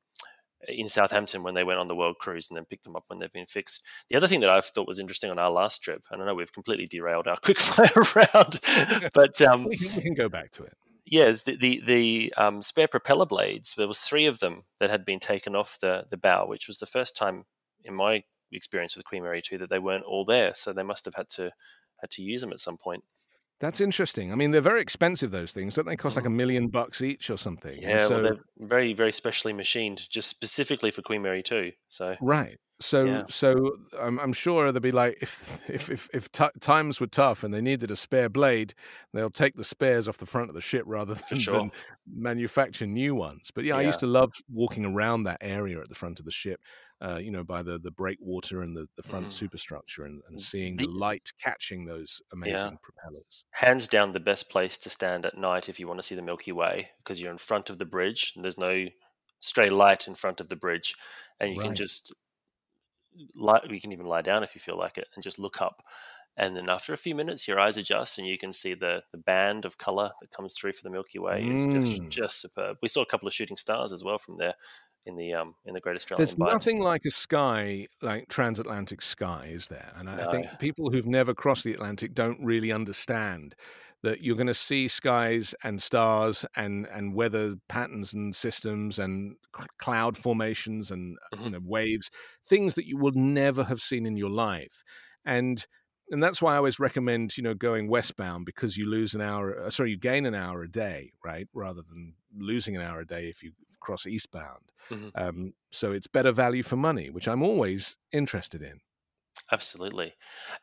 [0.69, 3.19] in Southampton when they went on the world cruise and then picked them up when
[3.19, 3.85] they've been fixed.
[4.09, 6.35] The other thing that I thought was interesting on our last trip, and I know
[6.35, 8.61] we've completely derailed our quick fire round,
[9.15, 10.77] but um, we, can, we, can, go back to it.
[11.07, 13.75] Yes, the the, the um, spare propeller blades.
[13.75, 16.79] There was three of them that had been taken off the the bow, which was
[16.79, 17.45] the first time
[17.85, 20.53] in my experience with Queen Mary two that they weren't all there.
[20.55, 21.53] So they must have had to
[22.01, 23.05] had to use them at some point.
[23.61, 24.33] That's interesting.
[24.33, 25.31] I mean, they're very expensive.
[25.31, 25.97] Those things don't they?
[25.97, 26.37] Cost like a mm-hmm.
[26.37, 27.81] million bucks each or something.
[27.81, 31.73] Yeah, so, well, they're very, very specially machined, just specifically for Queen Mary 2.
[31.89, 32.59] So right.
[32.81, 33.23] So, yeah.
[33.29, 37.45] so I'm, I'm, sure they'll be like, if if if, if t- times were tough
[37.45, 38.75] and they needed a spare blade,
[39.13, 41.55] they'll take the spares off the front of the ship rather than, sure.
[41.55, 41.73] than
[42.11, 43.51] manufacture new ones.
[43.55, 46.25] But yeah, yeah, I used to love walking around that area at the front of
[46.25, 46.61] the ship
[47.03, 49.33] uh, you know, by the the breakwater and the, the front mm.
[49.33, 52.77] superstructure and, and seeing the light catching those amazing yeah.
[52.83, 53.45] propellers.
[53.53, 56.23] Hands down, the best place to stand at night if you want to see the
[56.23, 58.87] Milky Way because you're in front of the bridge and there's no
[59.41, 60.95] stray light in front of the bridge,
[61.39, 61.69] and you right.
[61.69, 62.15] can just
[63.35, 63.61] lie.
[63.69, 65.83] You can even lie down if you feel like it and just look up
[66.37, 69.19] and then after a few minutes, your eyes adjust and you can see the the
[69.19, 71.45] band of color that comes through for the Milky Way.
[71.49, 72.11] It's just Mm.
[72.11, 72.79] just superb.
[72.83, 74.55] We saw a couple of shooting stars as well from there
[75.07, 79.51] in the um in the Great Australian There's nothing like a sky like transatlantic sky,
[79.53, 79.93] is there?
[79.97, 83.55] And I, I think people who've never crossed the Atlantic don't really understand
[84.03, 89.37] that you're going to see skies and stars and and weather patterns and systems and
[89.57, 91.53] c- cloud formations and you Mhm.
[91.53, 92.11] know waves,
[92.45, 94.83] things that you would never have seen in your life,
[95.25, 95.67] and.
[96.13, 99.57] And that's why I always recommend, you know, going westbound because you lose an hour.
[99.57, 101.47] uh, Sorry, you gain an hour a day, right?
[101.55, 104.73] Rather than losing an hour a day if you cross eastbound.
[104.91, 105.11] Mhm.
[105.15, 108.81] Um, so it's better value for money, which I'm always interested in.
[109.53, 110.15] Absolutely.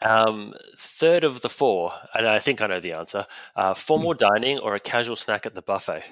[0.01, 4.59] Um, third of the four, and I think I know the answer: uh, formal dining
[4.59, 6.03] or a casual snack at the buffet.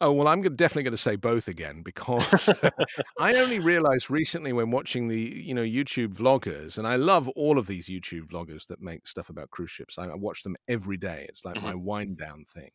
[0.00, 2.52] Oh well, I'm definitely going to say both again because
[3.20, 7.58] I only realized recently when watching the you know YouTube vloggers, and I love all
[7.58, 9.98] of these YouTube vloggers that make stuff about cruise ships.
[9.98, 11.26] I, I watch them every day.
[11.28, 12.70] It's like my wind down thing,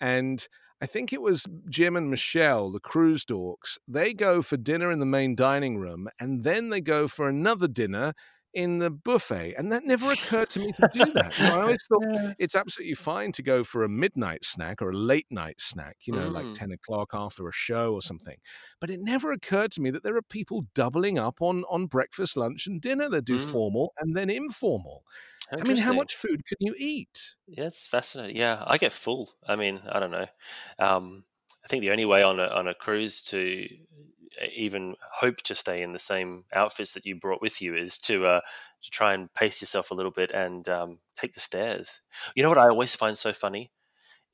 [0.00, 0.46] and
[0.82, 3.78] I think it was Jim and Michelle, the cruise dorks.
[3.88, 7.68] They go for dinner in the main dining room, and then they go for another
[7.68, 8.14] dinner
[8.54, 9.54] in the buffet.
[9.56, 11.38] And that never occurred to me to do that.
[11.38, 12.02] You know, I always thought
[12.38, 16.12] it's absolutely fine to go for a midnight snack or a late night snack, you
[16.12, 16.52] know, like Mm.
[16.52, 18.36] 10 o'clock after a show or something.
[18.80, 22.36] But it never occurred to me that there are people doubling up on, on breakfast,
[22.36, 23.08] lunch, and dinner.
[23.08, 23.50] They do Mm.
[23.50, 25.04] formal and then informal.
[25.60, 27.36] I mean, how much food can you eat?
[27.46, 28.36] Yeah, it's fascinating.
[28.36, 29.30] Yeah, I get full.
[29.46, 30.26] I mean, I don't know.
[30.78, 31.24] Um,
[31.64, 33.68] I think the only way on a on a cruise to
[34.40, 37.98] uh, even hope to stay in the same outfits that you brought with you is
[37.98, 38.40] to uh,
[38.82, 42.00] to try and pace yourself a little bit and um, take the stairs.
[42.34, 43.72] You know what I always find so funny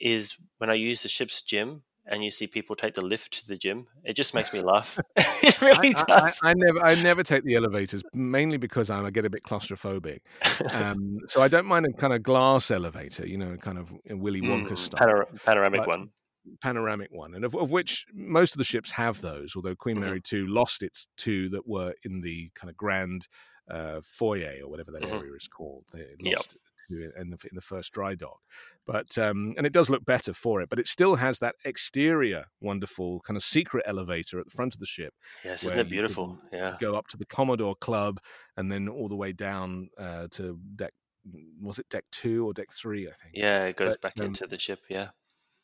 [0.01, 3.49] is when I use the ship's gym and you see people take the lift to
[3.49, 3.87] the gym.
[4.05, 4.99] It just makes me laugh.
[5.17, 6.41] it really I, I, does.
[6.43, 10.21] I never, I never take the elevators, mainly because I'm, I get a bit claustrophobic.
[10.73, 14.41] Um, so I don't mind a kind of glass elevator, you know, kind of Willy
[14.41, 15.07] Wonka Mm, style.
[15.09, 16.11] panor- panoramic But- one.
[16.63, 19.55] panoramic one, and of, of which most of the ships have those.
[19.55, 20.01] Although Queen Mhm.
[20.01, 23.29] Mary two lost its two that were in the kind of grand
[23.71, 25.13] uh, foyer or whatever that Mhm.
[25.13, 25.85] area is called.
[25.93, 26.63] They lost Yep.
[26.89, 28.41] In the in the first dry dock,
[28.87, 30.69] but um, and it does look better for it.
[30.69, 34.81] But it still has that exterior wonderful kind of secret elevator at the front of
[34.81, 35.15] the ship.
[35.45, 36.39] Yes, isn't it beautiful?
[36.53, 36.77] Yeah.
[36.81, 38.19] Go up to the Commodore Club
[38.57, 40.93] and then all the way down uh, to deck.
[41.61, 43.07] Was it deck two or deck three?
[43.07, 43.33] I think.
[43.35, 44.81] Yeah, it goes But, back um, into the ship.
[44.89, 45.09] Yeah.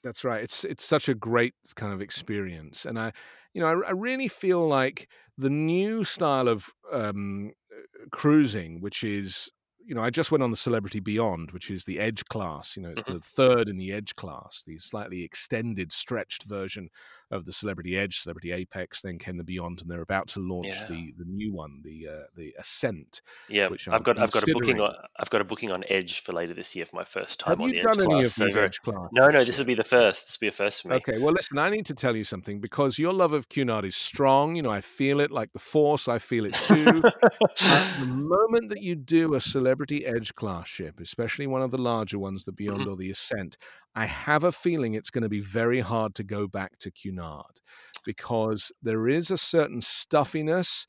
[0.03, 0.43] That's right.
[0.43, 3.13] It's it's such a great kind of experience, and I,
[3.55, 5.09] you know, I, I really feel like
[5.39, 9.51] the new style of um, uh, cruising, which is,
[9.87, 12.77] you know, I just went on the Celebrity Beyond, which is the Edge class.
[12.77, 13.13] You know, it's Mhm.
[13.15, 16.89] the third in the Edge class, the slightly extended, stretched version
[17.31, 19.03] of the Celebrity Edge, Celebrity Apex.
[19.03, 20.87] Then came the Beyond, and they're about to launch Yeah.
[20.89, 23.21] the the new one, the uh, the Ascent.
[23.49, 26.21] Yeah, which I've got I've got a booking on I've got a booking on Edge
[26.21, 28.07] for later this year for my first time Have on you the done Edge any
[28.07, 28.39] class.
[28.39, 29.09] of these very- Edge classes?
[29.13, 30.27] No, no, this will be the first.
[30.27, 30.95] This will be a first for me.
[30.97, 33.97] Okay, well, listen, I need to tell you something because your love of Cunard is
[33.97, 34.55] strong.
[34.57, 36.09] You know, I feel it like the force.
[36.09, 36.75] I feel it too.
[37.61, 39.74] At the moment that you do a celebrity
[40.07, 42.89] edge class ship, especially one of the larger ones, the Beyond Mhm.
[42.89, 43.57] or the Ascent,
[43.95, 47.61] I have a feeling it's going to be very hard to go back to Cunard
[48.05, 50.87] because there is a certain stuffiness.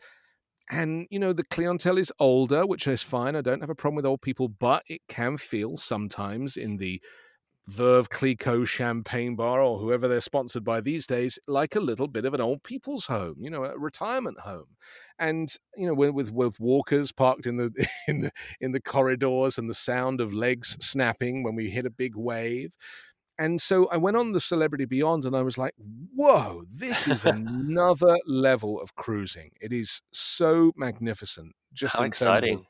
[0.69, 3.35] And, you know, the clientele is older, which is fine.
[3.35, 7.01] I don't have a problem with old people, but it can feel sometimes in the
[7.69, 12.25] Veuve Clicquot Champagne Bar or whoever they're sponsored by these days, like a little bit
[12.25, 14.75] of an old people's home, you know, a retirement home.
[15.17, 19.69] And you know, with with, walkers parked in the in the in the corridors and
[19.69, 22.75] the sound of legs snapping when we hit a big wave.
[23.37, 25.73] And so I went on the Celebrity Beyond and I was like,
[26.15, 29.51] whoa, this is another level of cruising.
[29.59, 31.53] It is so magnificent.
[31.73, 32.65] Just How in terms of exciting!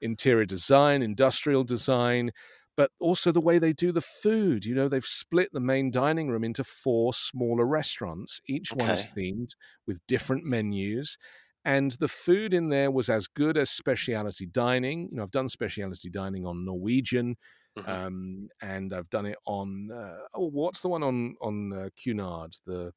[0.00, 2.32] interior design, industrial design,
[2.78, 4.64] but also the way they do the food.
[4.64, 8.40] You know, they've split the main dining room into four smaller restaurants.
[8.48, 9.50] Each one is themed
[9.88, 11.18] with different menus.
[11.64, 15.08] And the food in there was as good as speciality dining.
[15.10, 17.36] You know, I've done speciality dining on Norwegian,
[17.76, 17.98] Mhm.
[18.06, 22.54] um, and I've done it on uh, oh, what's the one on on uh, Cunard,
[22.64, 22.92] the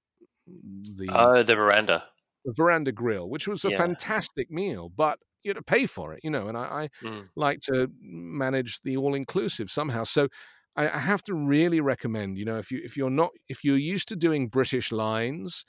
[0.47, 2.09] the Oh, the veranda.
[2.45, 3.82] the veranda grill, which was a Yeah.
[3.84, 6.47] fantastic meal, but you to pay for it, you know.
[6.47, 7.29] And I, I Mm.
[7.35, 10.03] like to manage the all inclusive somehow.
[10.03, 10.27] So
[10.75, 13.77] I, I have to really recommend, you know, if you if you're not if you're
[13.77, 15.65] used to doing British lines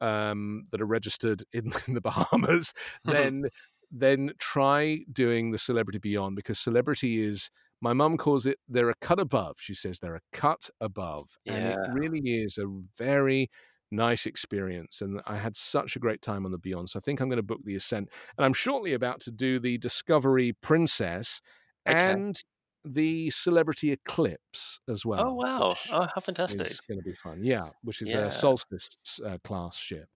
[0.00, 2.72] um, that are registered in, in the Bahamas,
[3.04, 3.46] then
[3.90, 7.50] then try doing the Celebrity Beyond because Celebrity is.
[7.80, 9.56] My mum calls it they're a cut above.
[9.60, 11.38] She says they're a cut above.
[11.46, 12.66] And it really is a
[12.96, 13.50] very
[13.90, 15.00] nice experience.
[15.00, 16.90] And I had such a great time on the Beyond.
[16.90, 18.10] So I think I'm going to book the Ascent.
[18.36, 21.40] And I'm shortly about to do the Discovery Princess
[21.86, 22.40] and
[22.84, 25.30] the Celebrity Eclipse as well.
[25.30, 25.74] Oh wow!
[25.92, 26.60] Oh, how fantastic!
[26.60, 27.40] It's going to be fun.
[27.42, 28.26] Yeah, which is Yeah.
[28.26, 30.08] a Solstice uh, class ship,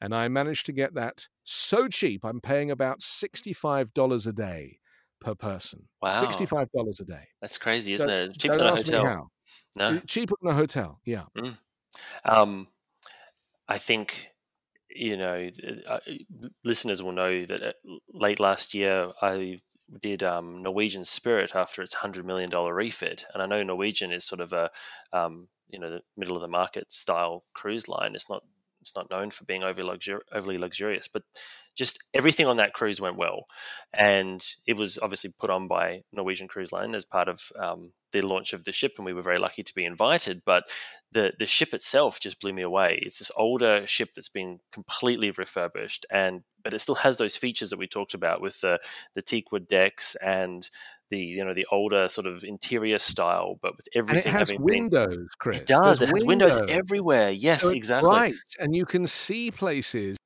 [0.00, 2.24] and I managed to get that so cheap.
[2.24, 4.78] I'm paying about sixty-five dollars a day
[5.20, 5.88] per person.
[6.02, 6.10] Wow.
[6.10, 7.24] sixty-five dollars a day.
[7.40, 8.38] That's crazy, isn't it?
[8.38, 9.30] Cheaper than a hotel.
[9.78, 9.98] No.
[10.06, 11.00] Cheaper than a hotel.
[11.04, 11.24] Yeah.
[12.24, 12.68] Um,
[13.70, 14.28] I think
[14.90, 15.48] you know
[15.88, 16.00] uh,
[16.64, 17.72] listeners will know that uh,
[18.12, 19.60] late last year I
[20.02, 24.26] did um, Norwegian Spirit after its hundred million dollar refit, and I know Norwegian is
[24.26, 24.70] sort of a
[25.12, 28.16] um, you know the middle of the market style cruise line.
[28.16, 28.42] It's not
[28.80, 31.22] it's not known for being overly luxur- overly luxurious, but
[31.76, 33.44] just everything on that cruise went well,
[33.92, 38.20] and it was obviously put on by Norwegian Cruise Line as part of um, the
[38.22, 40.42] launch of the ship, and we were very lucky to be invited.
[40.44, 40.64] But
[41.12, 43.00] the the ship itself just blew me away.
[43.02, 47.70] It's this older ship that's been completely refurbished, and but it still has those features
[47.70, 48.78] that we talked about with the
[49.14, 50.68] the teakwood decks and
[51.10, 54.18] the you know the older sort of interior style, but with everything.
[54.18, 55.60] And it has having been windows, Chris.
[55.60, 55.98] it does.
[56.00, 56.76] There's It has windows windows.
[56.76, 57.30] everywhere.
[57.30, 58.10] Yes, So exactly.
[58.10, 60.16] Right, and you can see places.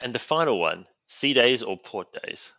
[0.00, 2.52] And the final one: sea days or port days.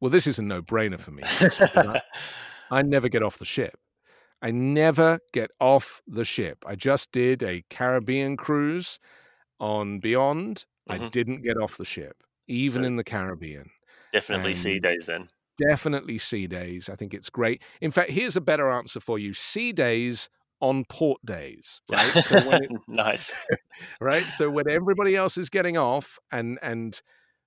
[0.00, 1.22] Well, this is a no-brainer for me.
[1.26, 2.00] I,
[2.70, 3.78] I never get off the ship.
[4.42, 6.64] I never get off the ship.
[6.66, 8.98] I just did a Caribbean cruise
[9.58, 10.64] on Beyond.
[10.88, 11.10] I Mhm.
[11.10, 12.16] didn't get off the ship,
[12.48, 13.70] even So- in the Caribbean.
[14.12, 15.28] Definitely sea days then.
[15.68, 16.88] Definitely sea days.
[16.88, 17.62] I think it's great.
[17.80, 20.28] In fact, here's a better answer for you: sea days
[20.60, 21.80] on port days.
[21.90, 22.02] Right.
[22.02, 23.34] So when it, nice.
[24.00, 24.24] right.
[24.24, 27.00] So when everybody else is getting off and and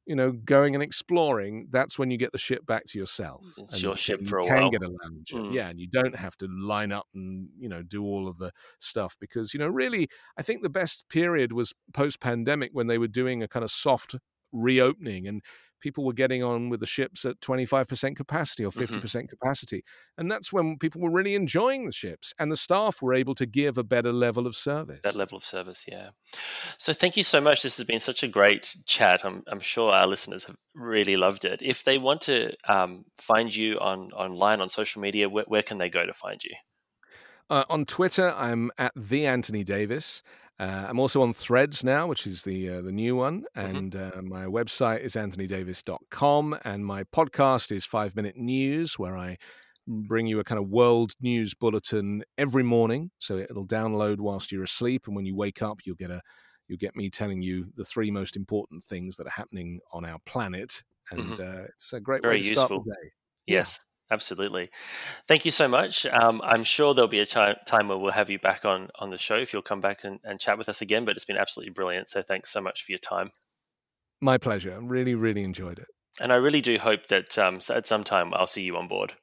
[0.05, 3.45] you know going and exploring, that's when you get the ship back to yourself.
[3.57, 4.70] It's and your ship for a you can while.
[4.72, 5.30] get a lounge.
[5.34, 5.53] Mm.
[5.53, 8.51] Yeah, and you don't have to line up and you know do all of the
[8.80, 12.97] stuff because you know really, I think the best period was post pandemic when they
[12.97, 14.16] were doing a kind of soft
[14.51, 15.41] reopening and
[15.84, 18.95] people were getting on with the ships at 25% capacity or Mm-hmm.
[18.97, 19.84] 50% capacity
[20.17, 23.45] and that's when people were really enjoying the ships and the staff were able to
[23.45, 26.09] give a better level of service That level of service, yeah.
[26.77, 27.61] So thank you so much.
[27.61, 29.23] This has been such a great chat.
[29.25, 31.61] I'm, I'm sure our listeners have really loved it.
[31.61, 35.77] If they want to um, find you on online on social media, where, where can
[35.77, 36.55] they go to find you?
[37.49, 40.23] Uh, on Twitter, I'm at the Anthony Davis.
[40.60, 44.22] Uh, I'm also on Threads now, which is the uh, the new one, and uh,
[44.22, 49.38] my website is anthonydavis.com, and my podcast is Five Minute News, where I
[49.88, 53.12] bring you a kind of world news bulletin every morning.
[53.20, 56.22] So it'll download whilst you're asleep, and when you wake up, you'll get a
[56.68, 60.20] you'll get me telling you the three most important things that are happening on our
[60.26, 63.10] planet, and uh, it's a great Very way to start the day.
[63.47, 63.80] Yes,
[64.12, 64.70] absolutely.
[65.28, 66.06] Thank you so much.
[66.06, 69.10] Um, I'm sure there'll be a chi- time where we'll have you back on, on
[69.10, 71.06] the show if you'll come back and, and chat with us again.
[71.06, 72.10] But it's been absolutely brilliant.
[72.10, 73.32] So thanks so much for your time.
[74.22, 74.74] My pleasure.
[74.74, 75.88] I really, really enjoyed it.
[76.22, 79.16] And I really do hope that um, at some time I'll see you on board.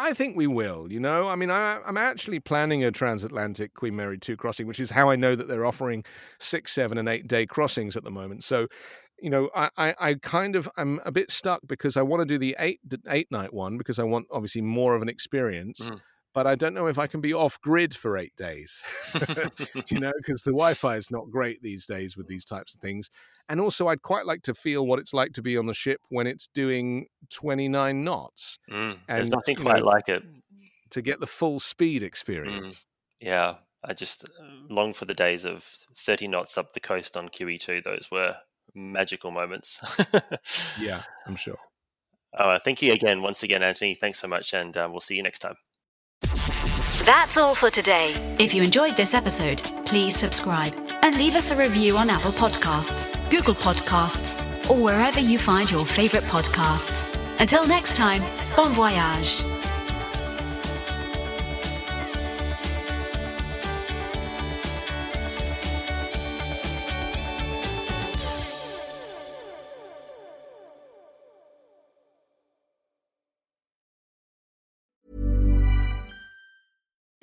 [0.00, 0.90] I think we will.
[0.92, 4.78] You know, I mean, I, I'm actually planning a transatlantic Queen Mary 2 crossing, which
[4.78, 6.04] is how I know that they're offering
[6.38, 8.44] six, seven, and eight day crossings at the moment.
[8.44, 8.68] So,
[9.20, 12.26] you know, I, I, I kind of I'm a bit stuck because I want to
[12.26, 15.88] do the eight eight night one because I want obviously more of an experience.
[15.88, 16.00] Mm.
[16.34, 18.84] But I don't know if I can be off grid for eight days,
[19.90, 22.80] you know, because the Wi Fi is not great these days with these types of
[22.80, 23.10] things.
[23.48, 26.00] And also, I'd quite like to feel what it's like to be on the ship
[26.10, 30.22] when it's doing 29 knots Mm, there's And, nothing you quite know, like it.
[30.90, 32.86] to get the full speed experience.
[33.20, 34.28] Yeah, I just uh,
[34.68, 35.64] long for the days of
[35.96, 37.82] 30 knots up the coast on QE2.
[37.82, 38.36] Those were
[38.74, 39.80] magical moments.
[40.80, 41.58] Yeah, I'm sure.
[42.36, 43.94] Uh, thank you again, once again, Anthony.
[43.94, 45.54] Thanks so much, and um, we'll see you next time.
[47.04, 48.14] That's all for today.
[48.38, 53.18] If you enjoyed this episode, please subscribe and leave us a review on Apple Podcasts,
[53.30, 57.18] Google Podcasts, or wherever you find your favorite podcasts.
[57.40, 58.22] Until next time,
[58.54, 59.57] bon voyage.